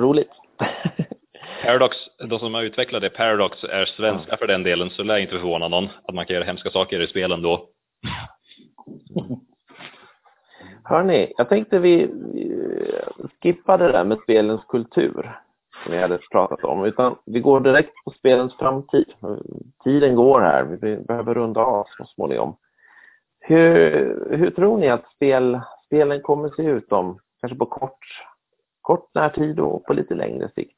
roligt. 0.00 0.30
Paradox, 1.64 1.96
de 2.28 2.38
som 2.38 2.54
har 2.54 2.62
utvecklat 2.62 3.02
det, 3.02 3.10
Paradox 3.10 3.64
är 3.64 3.84
svenska 3.84 4.36
för 4.36 4.46
den 4.46 4.62
delen, 4.62 4.90
så 4.90 5.02
lär 5.02 5.18
inte 5.18 5.38
förvåna 5.38 5.68
någon 5.68 5.88
att 6.08 6.14
man 6.14 6.26
kan 6.26 6.34
göra 6.34 6.44
hemska 6.44 6.70
saker 6.70 7.00
i 7.00 7.06
spelen 7.06 7.42
då. 7.42 7.68
Hörni, 10.84 11.32
jag 11.36 11.48
tänkte 11.48 11.78
vi, 11.78 12.10
skippade 13.42 13.86
det 13.86 13.92
där 13.92 14.04
med 14.04 14.18
spelens 14.22 14.64
kultur 14.68 15.38
som 15.82 15.92
vi 15.92 15.98
hade 15.98 16.18
pratat 16.18 16.64
om, 16.64 16.84
utan 16.84 17.16
vi 17.26 17.40
går 17.40 17.60
direkt 17.60 17.94
på 18.04 18.10
spelens 18.10 18.54
framtid. 18.54 19.12
Tiden 19.84 20.14
går 20.14 20.40
här, 20.40 20.64
vi 20.64 20.96
behöver 20.96 21.34
runda 21.34 21.60
av 21.60 21.86
så 21.98 22.04
småningom. 22.04 22.56
Hur, 23.40 24.36
hur 24.36 24.50
tror 24.50 24.78
ni 24.78 24.88
att 24.88 25.12
spel, 25.14 25.60
spelen 25.86 26.22
kommer 26.22 26.48
se 26.48 26.62
ut 26.62 26.92
om 26.92 27.18
kanske 27.40 27.58
på 27.58 27.66
kort, 27.66 27.98
kort 28.90 29.14
närtid 29.14 29.60
och 29.60 29.84
på 29.84 29.92
lite 29.92 30.14
längre 30.14 30.50
sikt? 30.54 30.76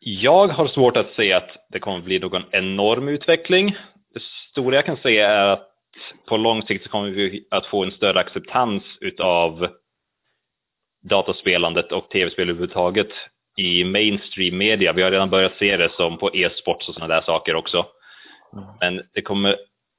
Jag 0.00 0.48
har 0.48 0.66
svårt 0.66 0.96
att 0.96 1.12
se 1.16 1.32
att 1.32 1.50
det 1.68 1.78
kommer 1.78 2.00
bli 2.00 2.18
någon 2.18 2.44
enorm 2.50 3.08
utveckling. 3.08 3.76
Det 4.14 4.22
stora 4.50 4.74
jag 4.74 4.84
kan 4.84 4.96
se 4.96 5.18
är 5.18 5.48
att 5.48 5.68
på 6.28 6.36
lång 6.36 6.62
sikt 6.62 6.84
så 6.84 6.90
kommer 6.90 7.10
vi 7.10 7.46
att 7.50 7.66
få 7.66 7.84
en 7.84 7.92
större 7.92 8.20
acceptans 8.20 8.82
utav 9.00 9.68
dataspelandet 11.10 11.92
och 11.92 12.10
tv-spel 12.10 12.50
överhuvudtaget 12.50 13.10
i 13.56 13.84
mainstream 13.84 14.58
media. 14.58 14.92
Vi 14.92 15.02
har 15.02 15.10
redan 15.10 15.30
börjat 15.30 15.56
se 15.58 15.76
det 15.76 15.92
som 15.92 16.18
på 16.18 16.30
e-sports 16.34 16.88
och 16.88 16.94
sådana 16.94 17.14
där 17.14 17.22
saker 17.22 17.54
också. 17.54 17.86
Mm. 18.52 18.64
Men 18.80 19.02
det 19.14 19.22
kommer 19.22 19.56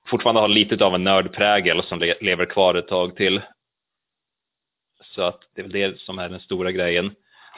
fortfarande 0.07 0.41
ha 0.41 0.47
lite 0.47 0.85
av 0.85 0.95
en 0.95 1.03
nördprägel 1.03 1.83
som 1.83 1.99
lever 2.21 2.45
kvar 2.45 2.75
ett 2.75 2.87
tag 2.87 3.15
till. 3.15 3.41
Så 5.19 5.25
att 5.25 5.39
det 5.55 5.61
är 5.61 5.63
väl 5.63 5.71
det 5.71 5.99
som 5.99 6.19
är 6.19 6.29
den 6.29 6.39
stora 6.39 6.71
grejen. 6.71 7.11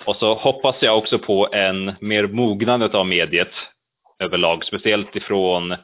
Och 0.06 0.16
så 0.16 0.34
hoppas 0.34 0.76
jag 0.80 0.98
också 0.98 1.20
på 1.20 1.48
en 1.52 1.96
mer 2.00 2.28
mognande 2.28 2.98
av 2.98 3.08
mediet 3.08 3.52
överlag, 4.20 4.66
speciellt 4.66 5.16
ifrån 5.16 5.76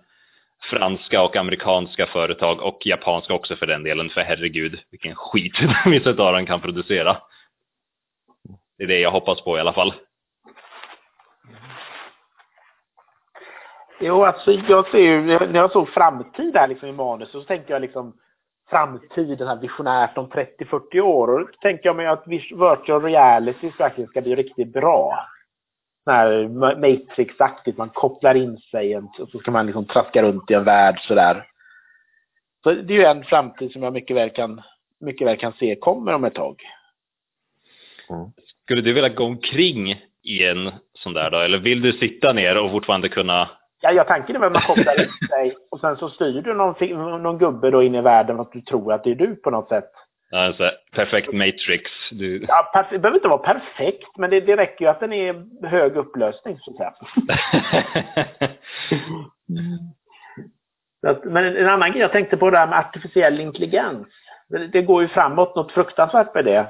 franska 0.70 1.22
och 1.22 1.36
amerikanska 1.36 2.06
företag 2.06 2.62
och 2.62 2.86
japanska 2.86 3.34
också 3.34 3.56
för 3.56 3.66
den 3.66 3.84
delen, 3.84 4.10
för 4.10 4.22
herregud 4.22 4.80
vilken 4.92 5.16
skit 5.16 5.54
vissa 5.86 6.10
av 6.10 6.16
dem 6.16 6.46
kan 6.46 6.62
producera. 6.62 7.18
Det 8.78 8.84
är 8.84 8.88
det 8.88 9.00
jag 9.00 9.12
hoppas 9.12 9.42
på 9.42 9.58
i 9.58 9.60
alla 9.60 9.74
fall. 9.74 9.94
Jo, 14.00 14.24
alltså 14.24 14.52
jag 14.52 14.88
ser 14.92 15.00
ju, 15.00 15.22
när 15.22 15.56
jag 15.56 15.72
såg 15.72 15.90
framtid 15.90 16.58
här 16.58 16.68
liksom 16.68 16.90
i 16.90 16.92
manus 16.92 17.32
så 17.32 17.42
tänkte 17.42 17.74
jag 17.74 17.82
liksom 17.82 18.13
framtiden 18.70 19.48
här 19.48 19.62
visionärt 19.62 20.18
om 20.18 20.30
30-40 20.30 21.00
år. 21.00 21.28
Och 21.28 21.40
då 21.40 21.48
tänker 21.62 21.86
jag 21.86 21.96
mig 21.96 22.08
att 22.08 22.28
virtual 22.28 23.04
reality 23.04 23.72
verkligen 23.80 24.10
ska 24.10 24.22
bli 24.22 24.36
riktigt 24.36 24.74
bra. 24.74 25.28
När 26.06 26.48
Matrix-aktigt, 26.76 27.78
man 27.78 27.90
kopplar 27.90 28.36
in 28.36 28.58
sig 28.58 28.98
och 28.98 29.30
så 29.32 29.40
ska 29.40 29.52
man 29.52 29.66
liksom 29.66 29.86
traska 29.86 30.24
runt 30.24 30.52
i 30.52 30.54
en 30.54 30.64
värld 30.64 31.00
sådär. 31.00 31.48
Så 32.64 32.74
det 32.74 32.94
är 32.94 32.98
ju 32.98 33.04
en 33.04 33.24
framtid 33.24 33.72
som 33.72 33.84
jag 33.84 33.94
mycket 33.94 34.16
väl 34.16 34.30
kan, 34.30 34.62
mycket 35.00 35.28
väl 35.28 35.38
kan 35.38 35.54
se 35.54 35.76
kommer 35.76 36.14
om 36.14 36.24
ett 36.24 36.36
tag. 36.36 36.62
Mm. 38.10 38.32
Skulle 38.64 38.82
du 38.82 38.94
vilja 38.94 39.10
gå 39.10 39.24
omkring 39.24 39.92
i 40.24 40.46
en 40.46 40.72
sån 40.94 41.14
där 41.14 41.32
då? 41.32 41.38
Eller 41.38 41.58
vill 41.58 41.82
du 41.82 41.92
sitta 41.92 42.34
ner 42.34 42.64
och 42.64 42.72
fortfarande 42.72 43.10
kunna 43.10 43.50
Ja, 43.82 43.92
jag 43.92 44.08
tanken 44.08 44.36
är 44.36 44.46
att 44.46 44.52
man 44.52 44.62
kopplar 44.62 45.02
in 45.02 45.28
sig 45.30 45.58
och 45.72 45.80
sen 45.80 45.98
så 45.98 46.10
styr 46.10 46.42
du 46.42 46.54
någon, 46.54 47.24
någon 47.24 47.38
gubbe 47.38 47.72
då 47.72 47.84
in 47.84 47.96
i 47.96 48.02
världen 48.02 48.40
att 48.40 48.52
du 48.52 48.62
tror 48.62 48.94
att 48.94 49.04
det 49.04 49.12
är 49.12 49.16
du 49.16 49.36
på 49.36 49.50
något 49.50 49.70
sätt. 49.70 49.92
Ja, 50.30 50.46
alltså, 50.46 50.72
perfekt 50.92 51.34
matrix. 51.34 51.92
Du... 52.12 52.46
Ja, 52.48 52.88
det 52.92 53.00
behöver 53.00 53.18
inte 53.18 53.28
vara 53.28 53.56
perfekt, 53.56 54.18
men 54.18 54.30
det, 54.30 54.40
det 54.40 54.58
räcker 54.58 54.86
ju 54.86 54.92
att 54.92 55.00
den 55.00 55.13
är 55.13 55.66
hög 55.68 55.96
upplösning 55.96 56.60
så 56.60 56.72
att 56.72 56.78
säga. 56.78 56.94
men 61.24 61.58
en 61.58 61.70
annan 61.70 61.92
grej 61.92 62.02
jag 62.02 62.12
tänkte 62.12 62.38
på 62.38 62.50
det 62.50 62.58
här 62.58 62.68
med 62.68 62.80
artificiell 62.80 63.40
intelligens. 63.40 64.08
Det, 64.50 64.68
det 64.68 64.82
går 64.82 65.02
ju 65.02 65.08
framåt 65.08 65.56
något 65.56 65.72
fruktansvärt 65.72 66.34
med 66.34 66.46
det. 66.46 66.68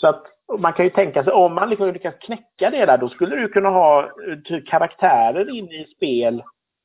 Så 0.00 0.08
att 0.08 0.24
man 0.58 0.72
kan 0.72 0.84
ju 0.84 0.90
tänka 0.90 1.24
sig, 1.24 1.32
om 1.32 1.54
man 1.54 1.70
liksom 1.70 1.92
lyckas 1.92 2.14
knäcka 2.20 2.70
det 2.70 2.86
där, 2.86 2.98
då 2.98 3.08
skulle 3.08 3.36
du 3.36 3.48
kunna 3.48 3.68
ha 3.68 4.02
eh, 4.02 4.38
typ 4.44 4.68
karaktärer 4.68 5.56
inne 5.56 5.74
i 5.74 5.94
spel 5.96 6.42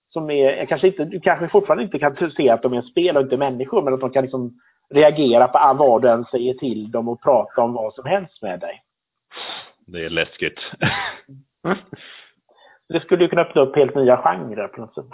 som 0.10 0.30
är, 0.30 0.66
kanske 0.66 0.88
inte, 0.88 1.06
du 1.06 1.20
kanske 1.20 1.48
fortfarande 1.48 1.84
inte 1.84 2.00
kan 2.00 2.32
se 2.32 2.50
att 2.50 2.62
de 2.62 2.74
är 2.74 2.82
spel 2.82 3.18
och 3.18 3.24
inte 3.24 3.38
människor, 3.38 3.82
men 3.82 3.94
att 3.94 4.00
de 4.00 4.12
kan 4.12 4.24
liksom 4.24 4.60
reagera 4.90 5.48
på 5.48 5.76
vad 5.80 6.02
du 6.02 6.10
än 6.10 6.26
säger 6.26 6.54
till 6.54 6.92
dem 6.92 7.08
och 7.08 7.24
prata 7.24 7.62
om 7.62 7.74
vad 7.74 7.94
som 7.94 8.06
helst 8.06 8.42
med 8.42 8.60
dig. 8.60 8.82
Det 9.88 10.06
är 10.06 10.10
läskigt. 10.10 10.60
Det 12.90 13.00
skulle 13.00 13.24
ju 13.24 13.30
kunna 13.30 13.42
öppna 13.42 13.62
upp 13.62 13.76
helt 13.76 13.96
nya 13.96 14.18
genrer 14.18 14.68
på 14.68 14.82
något 14.82 14.96
sätt. 14.96 15.06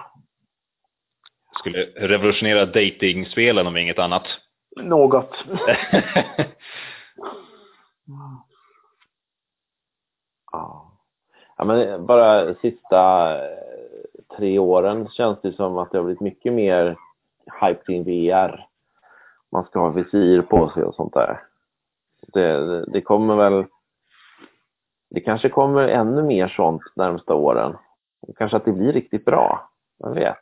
Skulle 1.60 1.86
revolutionera 1.96 2.66
dating-spelen 2.66 3.68
om 3.68 3.78
inget 3.78 4.00
annat. 4.00 4.24
Något. 4.82 5.36
Ja. 10.52 10.92
ja 11.58 11.66
men 11.66 12.06
bara 12.06 12.56
sista 12.56 13.32
eh, 13.38 13.58
tre 14.38 14.60
åren 14.60 15.10
känns 15.10 15.42
det 15.42 15.54
som 15.54 15.78
att 15.78 15.92
det 15.92 15.98
har 15.98 16.06
blivit 16.06 16.22
mycket 16.22 16.54
mer 16.54 16.98
hype 17.62 17.84
kring 17.86 18.04
VR. 18.04 18.68
Man 19.52 19.66
ska 19.66 19.80
ha 19.80 19.90
visir 19.90 20.42
på 20.42 20.70
sig 20.70 20.84
och 20.84 20.96
sånt 20.96 21.14
där. 21.14 21.44
Det, 22.22 22.86
det 22.86 23.02
kommer 23.02 23.36
väl 23.36 23.66
det 25.10 25.22
kanske 25.22 25.50
kommer 25.50 25.88
ännu 25.88 26.24
mer 26.24 26.48
sånt 26.48 26.82
närmsta 26.96 27.36
åren. 27.36 27.78
Kanske 28.38 28.58
att 28.58 28.66
det 28.66 28.72
blir 28.72 28.94
riktigt 28.94 29.26
bra. 29.26 29.70
Jag 29.98 30.14
vet. 30.14 30.38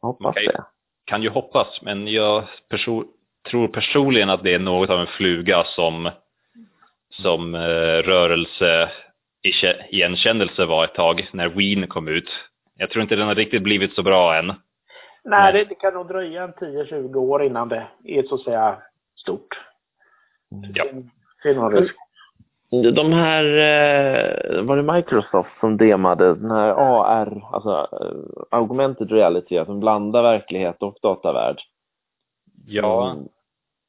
Jag 0.00 0.08
hoppas 0.08 0.34
kan, 0.34 0.44
det. 0.44 0.64
Kan 1.04 1.22
ju 1.22 1.30
hoppas, 1.30 1.82
men 1.82 2.06
jag 2.06 2.44
perso 2.68 3.04
tror 3.50 3.68
personligen 3.68 4.30
att 4.30 4.42
det 4.42 4.54
är 4.54 4.58
något 4.58 4.90
av 4.90 5.00
en 5.00 5.06
fluga 5.06 5.64
som, 5.64 6.10
som 7.10 7.54
eh, 7.54 8.02
rörelse 8.02 8.90
igenkännelse 9.90 10.66
var 10.66 10.84
ett 10.84 10.94
tag 10.94 11.28
när 11.32 11.48
Wien 11.48 11.86
kom 11.86 12.08
ut. 12.08 12.30
Jag 12.78 12.90
tror 12.90 13.02
inte 13.02 13.16
den 13.16 13.26
har 13.26 13.34
riktigt 13.34 13.62
blivit 13.62 13.94
så 13.94 14.02
bra 14.02 14.38
än. 14.38 14.52
Nej, 15.24 15.52
det, 15.52 15.64
det, 15.64 15.74
kan 15.74 15.94
nog 15.94 16.08
dröja 16.08 16.42
en 16.42 16.52
10-20 16.52 17.16
år 17.16 17.44
innan 17.44 17.68
det 17.68 17.86
är 18.04 18.22
så 18.22 18.34
att 18.34 18.40
säga 18.40 18.76
stort. 19.16 19.60
Ja. 20.74 20.84
Det 21.42 21.48
är 21.48 21.54
någon 21.54 21.72
risk. 21.72 21.94
De 22.94 23.12
här, 23.12 23.44
eh, 23.44 24.62
var 24.62 24.76
det 24.76 24.92
Microsoft 24.92 25.60
som 25.60 25.76
demade 25.76 26.34
den 26.34 26.50
här 26.50 26.68
AR, 26.68 27.44
alltså 27.52 27.88
eh, 28.00 28.58
augmented 28.58 29.10
reality, 29.10 29.58
alltså 29.58 29.74
blandar 29.74 30.22
verklighet 30.22 30.82
och 30.82 30.96
datavärld? 31.02 31.58
Ja. 32.66 33.16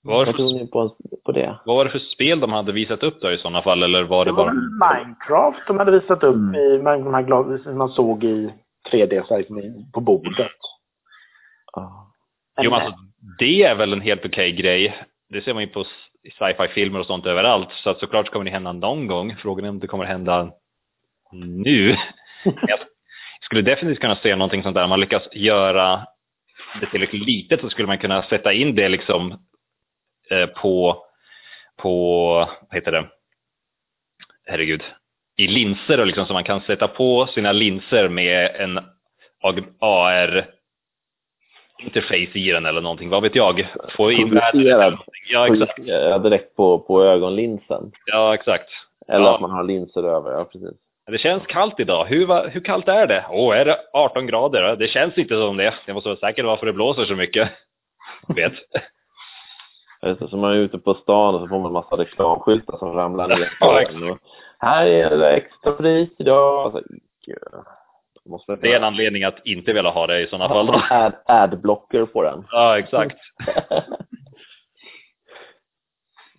Mm. 0.06 0.18
Vad 0.18 0.36
för, 0.36 0.44
ni 0.44 0.68
på, 0.68 0.96
på 1.26 1.32
det? 1.32 1.60
vad 1.66 1.76
var 1.76 1.86
det 1.86 1.92
för 1.92 2.00
spel 2.00 2.40
de 2.40 2.54
hade 2.54 2.72
visat 2.72 3.04
upp 3.04 3.22
då 3.22 3.32
i 3.32 3.38
sådana 3.38 3.62
fall? 3.62 3.84
Eller 3.84 4.04
var 4.04 4.26
det 4.26 4.32
Det 4.32 4.36
var 4.36 4.46
bara... 4.46 4.96
Minecraft 4.96 5.68
de 5.68 5.78
hade 5.78 5.92
visat 5.92 6.24
upp 6.24 6.36
Mm. 6.36 6.56
i 6.56 6.78
de 6.78 7.14
här 7.14 7.22
glas, 7.22 7.64
som 7.64 7.78
man 7.78 7.90
såg 7.90 8.24
i 8.24 8.50
3D 8.92 9.24
på 9.94 10.02
bordet. 10.02 10.52
Ja. 11.74 12.12
Jo, 12.62 12.72
men 12.72 12.82
alltså, 12.82 13.00
det 13.40 13.64
är 13.64 13.76
väl 13.76 13.94
en 13.94 14.02
helt 14.02 14.26
okej 14.26 14.52
grej. 14.52 14.96
Det 15.30 15.42
ser 15.42 15.54
man 15.54 15.64
ju 15.64 15.70
på 15.70 15.86
sci-fi-filmer 16.38 17.00
och 17.00 17.06
sånt 17.06 17.26
överallt. 17.26 17.72
Så 17.72 17.90
att 17.90 18.00
såklart 18.00 18.30
kommer 18.30 18.46
det 18.46 18.52
hända 18.52 18.74
någon 18.74 19.08
gång. 19.08 19.36
Frågan 19.36 19.66
är 19.66 19.70
om 19.70 19.80
det 19.80 19.88
kommer 19.88 20.06
hända 20.06 20.52
nu. 21.32 21.96
Jag 22.44 22.80
skulle 23.42 23.62
definitivt 23.62 24.02
kunna 24.02 24.16
se 24.16 24.36
någonting 24.36 24.64
sånt 24.64 24.76
där. 24.76 24.84
Om 24.84 24.90
man 24.90 25.00
lyckas 25.00 25.28
göra 25.32 26.06
det 26.80 26.86
tillräckligt 26.86 27.26
litet 27.26 27.62
så 27.62 27.70
skulle 27.70 27.88
man 27.88 27.98
kunna 27.98 28.24
sätta 28.24 28.54
in 28.54 28.76
det 28.76 28.90
liksom 28.90 29.34
på, 30.56 31.04
på, 31.78 32.34
vad 32.70 32.76
heter 32.76 32.92
det, 32.92 33.06
herregud, 34.46 34.84
i 35.38 35.48
linser 35.48 36.00
och 36.00 36.06
liksom 36.08 36.26
så 36.26 36.34
man 36.34 36.44
kan 36.44 36.62
sätta 36.62 36.88
på 36.88 37.28
sina 37.28 37.52
linser 37.52 38.10
med 38.10 38.56
en 38.56 38.80
AR 39.80 40.46
interface 41.84 42.40
i 42.40 42.52
den 42.52 42.66
eller 42.66 42.82
någonting, 42.82 43.10
vad 43.10 43.24
vet 43.24 43.36
jag. 43.36 43.68
Få 43.98 44.12
in 44.12 44.28
någonting. 44.28 45.02
Ja, 45.32 45.48
exakt. 45.48 46.24
Direkt 46.24 46.56
på, 46.56 46.80
på 46.80 47.04
ögonlinsen. 47.04 47.92
Ja, 48.06 48.34
exakt. 48.34 48.70
Eller 49.08 49.26
Ja. 49.26 49.36
att 49.36 49.42
man 49.42 49.52
har 49.52 49.64
linser 49.64 50.04
över, 50.04 50.32
ja 50.32 50.46
precis. 50.46 50.70
Det 51.12 51.18
känns 51.18 51.44
kallt 51.46 51.80
idag. 51.80 52.06
Hur, 52.06 52.50
hur 52.50 52.62
kallt 52.62 52.88
är 52.88 53.08
det? 53.08 53.26
Åh, 53.30 53.58
är 53.58 53.66
det 53.66 53.80
18 53.94 54.28
grader? 54.28 54.76
Det 54.76 54.88
känns 54.88 55.18
inte 55.18 55.36
som 55.36 55.58
det. 55.58 55.74
Jag 55.86 55.94
måste 55.94 56.10
vara 56.10 56.20
säker 56.20 56.44
varför 56.44 56.66
det 56.66 56.74
blåser 56.74 57.06
så 57.06 57.16
mycket. 57.16 57.50
Jag 58.28 58.36
vet. 58.50 58.54
Det, 60.06 60.28
Så 60.28 60.38
man 60.38 60.52
är 60.52 60.56
ute 60.56 60.78
på 60.78 60.94
stan 60.94 61.36
och 61.36 61.42
så 61.42 61.48
får 61.48 61.58
man 61.58 61.66
en 61.66 61.74
massa 61.74 61.98
reklamskyltar 61.98 62.78
som 62.78 62.94
ramlar 62.94 63.28
ner. 63.28 63.54
Ja, 63.60 64.18
här 64.60 64.86
är 64.86 65.18
det 65.18 65.32
extra 65.32 65.72
pris 65.72 66.10
idag. 66.18 66.66
Alltså, 66.66 66.82
Måste 68.26 68.56
Det 68.56 68.74
är 68.74 68.78
en 68.78 68.84
anledning 68.84 69.24
att 69.24 69.46
inte 69.46 69.74
vilja 69.74 69.92
ha 69.92 70.08
det 70.08 70.22
i 70.22 70.28
sådana 70.28 70.50
fall. 70.50 70.66
Då. 70.66 70.74
Ad, 70.90 71.14
adblocker 71.26 72.06
på 72.06 72.24
den. 72.24 72.48
Ja, 72.52 72.80
exakt. 72.80 73.18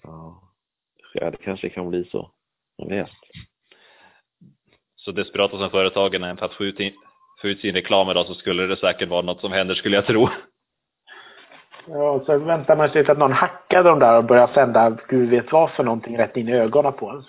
ja. 0.02 0.42
ja, 1.14 1.30
det 1.30 1.36
kanske 1.36 1.68
kan 1.68 1.90
bli 1.90 2.04
så. 2.04 2.30
Jag 2.76 2.88
vet. 2.88 3.10
Så 4.96 5.12
desperata 5.12 5.58
som 5.58 5.70
företagen 5.70 6.24
är 6.24 6.36
för 6.36 6.46
att 6.46 6.54
få 6.54 6.64
ut, 6.64 6.80
in, 6.80 6.92
få 7.42 7.48
ut 7.48 7.60
sin 7.60 7.74
reklam 7.74 8.10
idag 8.10 8.26
så 8.26 8.34
skulle 8.34 8.66
det 8.66 8.76
säkert 8.76 9.08
vara 9.08 9.22
något 9.22 9.40
som 9.40 9.52
händer 9.52 9.74
skulle 9.74 9.96
jag 9.96 10.06
tro. 10.06 10.28
Ja, 11.88 12.22
så 12.26 12.38
väntar 12.38 12.76
man 12.76 12.90
sig 12.90 13.10
att 13.10 13.18
någon 13.18 13.32
hackar 13.32 13.84
de 13.84 13.98
där 13.98 14.18
och 14.18 14.24
börjar 14.24 14.46
sända 14.46 14.96
gud 15.08 15.30
vet 15.30 15.52
vad 15.52 15.70
för 15.70 15.84
någonting 15.84 16.18
rätt 16.18 16.36
in 16.36 16.48
i 16.48 16.52
ögonen 16.52 16.92
på 16.92 17.10
en. 17.10 17.22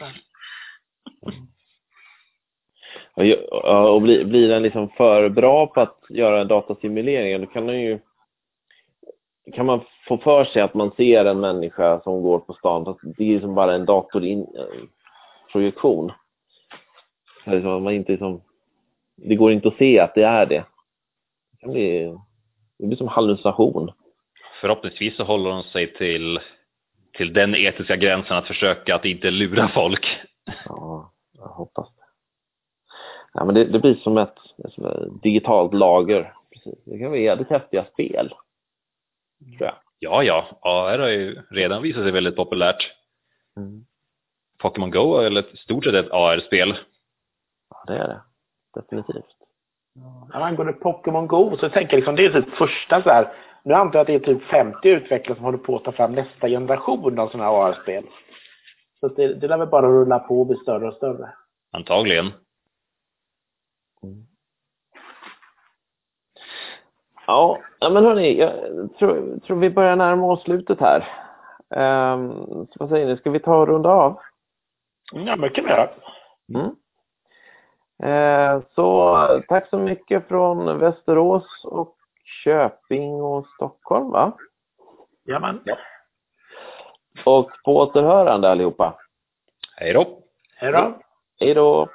Och, 3.13 3.23
och 3.95 4.01
blir, 4.01 4.25
blir 4.25 4.49
den 4.49 4.63
liksom 4.63 4.89
för 4.89 5.29
bra 5.29 5.67
på 5.67 5.81
att 5.81 5.97
göra 6.09 6.41
en 6.41 6.47
datasimulering, 6.47 7.41
då 7.41 7.47
kan 7.47 7.67
den 7.67 7.81
ju 7.81 7.99
kan 9.53 9.65
man 9.65 9.81
få 10.07 10.17
för 10.17 10.45
sig 10.45 10.61
att 10.61 10.73
man 10.73 10.91
ser 10.91 11.25
en 11.25 11.39
människa 11.39 12.01
som 12.03 12.21
går 12.21 12.39
på 12.39 12.53
stan, 12.53 12.85
fast 12.85 12.99
det 13.03 13.23
är 13.23 13.33
liksom 13.33 13.55
bara 13.55 13.73
en 13.73 13.85
datorprojektion. 13.85 16.09
Eh, 16.09 16.15
så 17.43 17.51
liksom 17.51 17.83
man 17.83 17.93
inte 17.93 18.11
liksom, 18.11 18.41
det 19.15 19.35
går 19.35 19.51
inte 19.51 19.67
att 19.67 19.77
se 19.77 19.99
att 19.99 20.15
det 20.15 20.23
är 20.23 20.45
det. 20.45 20.65
Det, 21.61 21.67
blir, 21.67 22.19
det 22.79 22.87
blir 22.87 22.97
som 22.97 23.07
hallucination. 23.07 23.91
Förhoppningsvis 24.61 25.15
så 25.15 25.23
håller 25.23 25.49
de 25.49 25.63
sig 25.63 25.93
till, 25.93 26.39
till 27.13 27.33
den 27.33 27.55
etiska 27.55 27.95
gränsen 27.95 28.37
att 28.37 28.47
försöka 28.47 28.95
att 28.95 29.05
inte 29.05 29.31
lura 29.31 29.67
folk. 29.67 30.07
Ja, 30.65 31.13
jag 31.31 31.47
hoppas 31.47 31.95
det. 31.95 32.03
Ja, 33.33 33.45
men 33.45 33.55
det, 33.55 33.65
det 33.65 33.79
blir 33.79 33.95
som 33.95 34.17
ett, 34.17 34.37
som 34.69 34.85
ett 34.85 35.23
digitalt 35.23 35.73
lager. 35.73 36.33
Precis. 36.53 36.83
Det 36.85 36.99
kan 36.99 37.11
bli 37.11 37.23
jävligt 37.23 37.49
häftiga 37.49 37.85
spel. 37.85 38.33
Tror 39.39 39.57
jag. 39.59 39.75
Ja, 39.99 40.23
ja, 40.23 40.47
AR 40.61 40.99
har 40.99 41.07
ju 41.07 41.41
redan 41.49 41.81
visat 41.81 42.03
sig 42.03 42.11
väldigt 42.11 42.35
populärt. 42.35 42.93
Mm. 43.57 43.85
Pokémon 44.57 44.91
Go 44.91 45.17
är 45.17 45.23
väl 45.23 45.37
ett 45.37 45.59
stort 45.59 45.83
sett 45.83 45.93
ett 45.93 46.11
AR-spel. 46.11 46.77
Ja, 47.69 47.83
det 47.87 47.97
är 47.97 48.07
det. 48.07 48.21
Definitivt. 48.73 49.25
Ja, 50.33 50.45
angående 50.45 50.73
Pokémon 50.73 51.27
Go 51.27 51.57
så 51.57 51.69
tänker 51.69 51.93
jag 51.93 51.97
liksom 51.97 52.15
det 52.15 52.25
är 52.25 52.41
typ 52.41 52.53
första 52.55 53.03
så 53.03 53.09
här. 53.09 53.33
Nu 53.67 53.73
antar 53.73 53.99
jag 53.99 54.01
att 54.01 54.07
det 54.07 54.29
är 54.29 54.33
typ 54.33 54.43
50 54.43 54.89
utvecklare 54.89 55.35
som 55.35 55.45
håller 55.45 55.57
på 55.57 55.75
att 55.75 55.83
ta 55.83 55.91
fram 55.91 56.11
nästa 56.11 56.47
generation 56.47 57.19
av 57.19 57.27
sådana 57.27 57.49
här 57.49 57.69
AR-spel. 57.69 58.03
Så 58.99 59.07
det, 59.07 59.33
det 59.33 59.47
lär 59.47 59.57
väl 59.57 59.67
bara 59.67 59.87
rulla 59.87 60.19
på 60.19 60.39
och 60.39 60.47
bli 60.47 60.57
större 60.57 60.87
och 60.87 60.93
större. 60.93 61.33
Antagligen. 61.71 62.31
Ja, 67.27 67.59
ja, 67.79 67.89
men 67.89 68.03
hörni, 68.03 68.39
jag 68.39 68.51
tror, 68.99 69.39
tror 69.39 69.57
vi 69.57 69.69
börjar 69.69 69.95
närma 69.95 70.31
oss 70.31 70.43
slutet 70.43 70.79
här. 70.79 70.99
Um, 72.13 72.45
så 72.45 72.73
vad 72.79 72.89
säger 72.89 73.07
ni, 73.07 73.17
ska 73.17 73.31
vi 73.31 73.39
ta 73.39 73.57
och 73.57 73.67
runda 73.67 73.89
av? 73.89 74.19
Ja, 75.13 75.35
mycket 75.35 75.63
mer. 75.63 75.91
Mm. 76.53 76.75
Eh, 78.03 78.61
så 78.75 79.17
tack 79.47 79.69
så 79.69 79.77
mycket 79.77 80.27
från 80.27 80.79
Västerås 80.79 81.65
och 81.65 81.96
Köping 82.43 83.21
och 83.21 83.47
Stockholm, 83.55 84.11
va? 84.11 84.37
Jajamän. 85.25 85.61
Och 87.25 87.51
på 87.65 87.77
återhörande 87.77 88.49
allihopa. 88.49 88.99
Hej 89.75 89.93
då! 89.93 90.23
Hej 90.55 90.71
då. 90.71 90.99
Hej 91.39 91.53
då! 91.53 91.89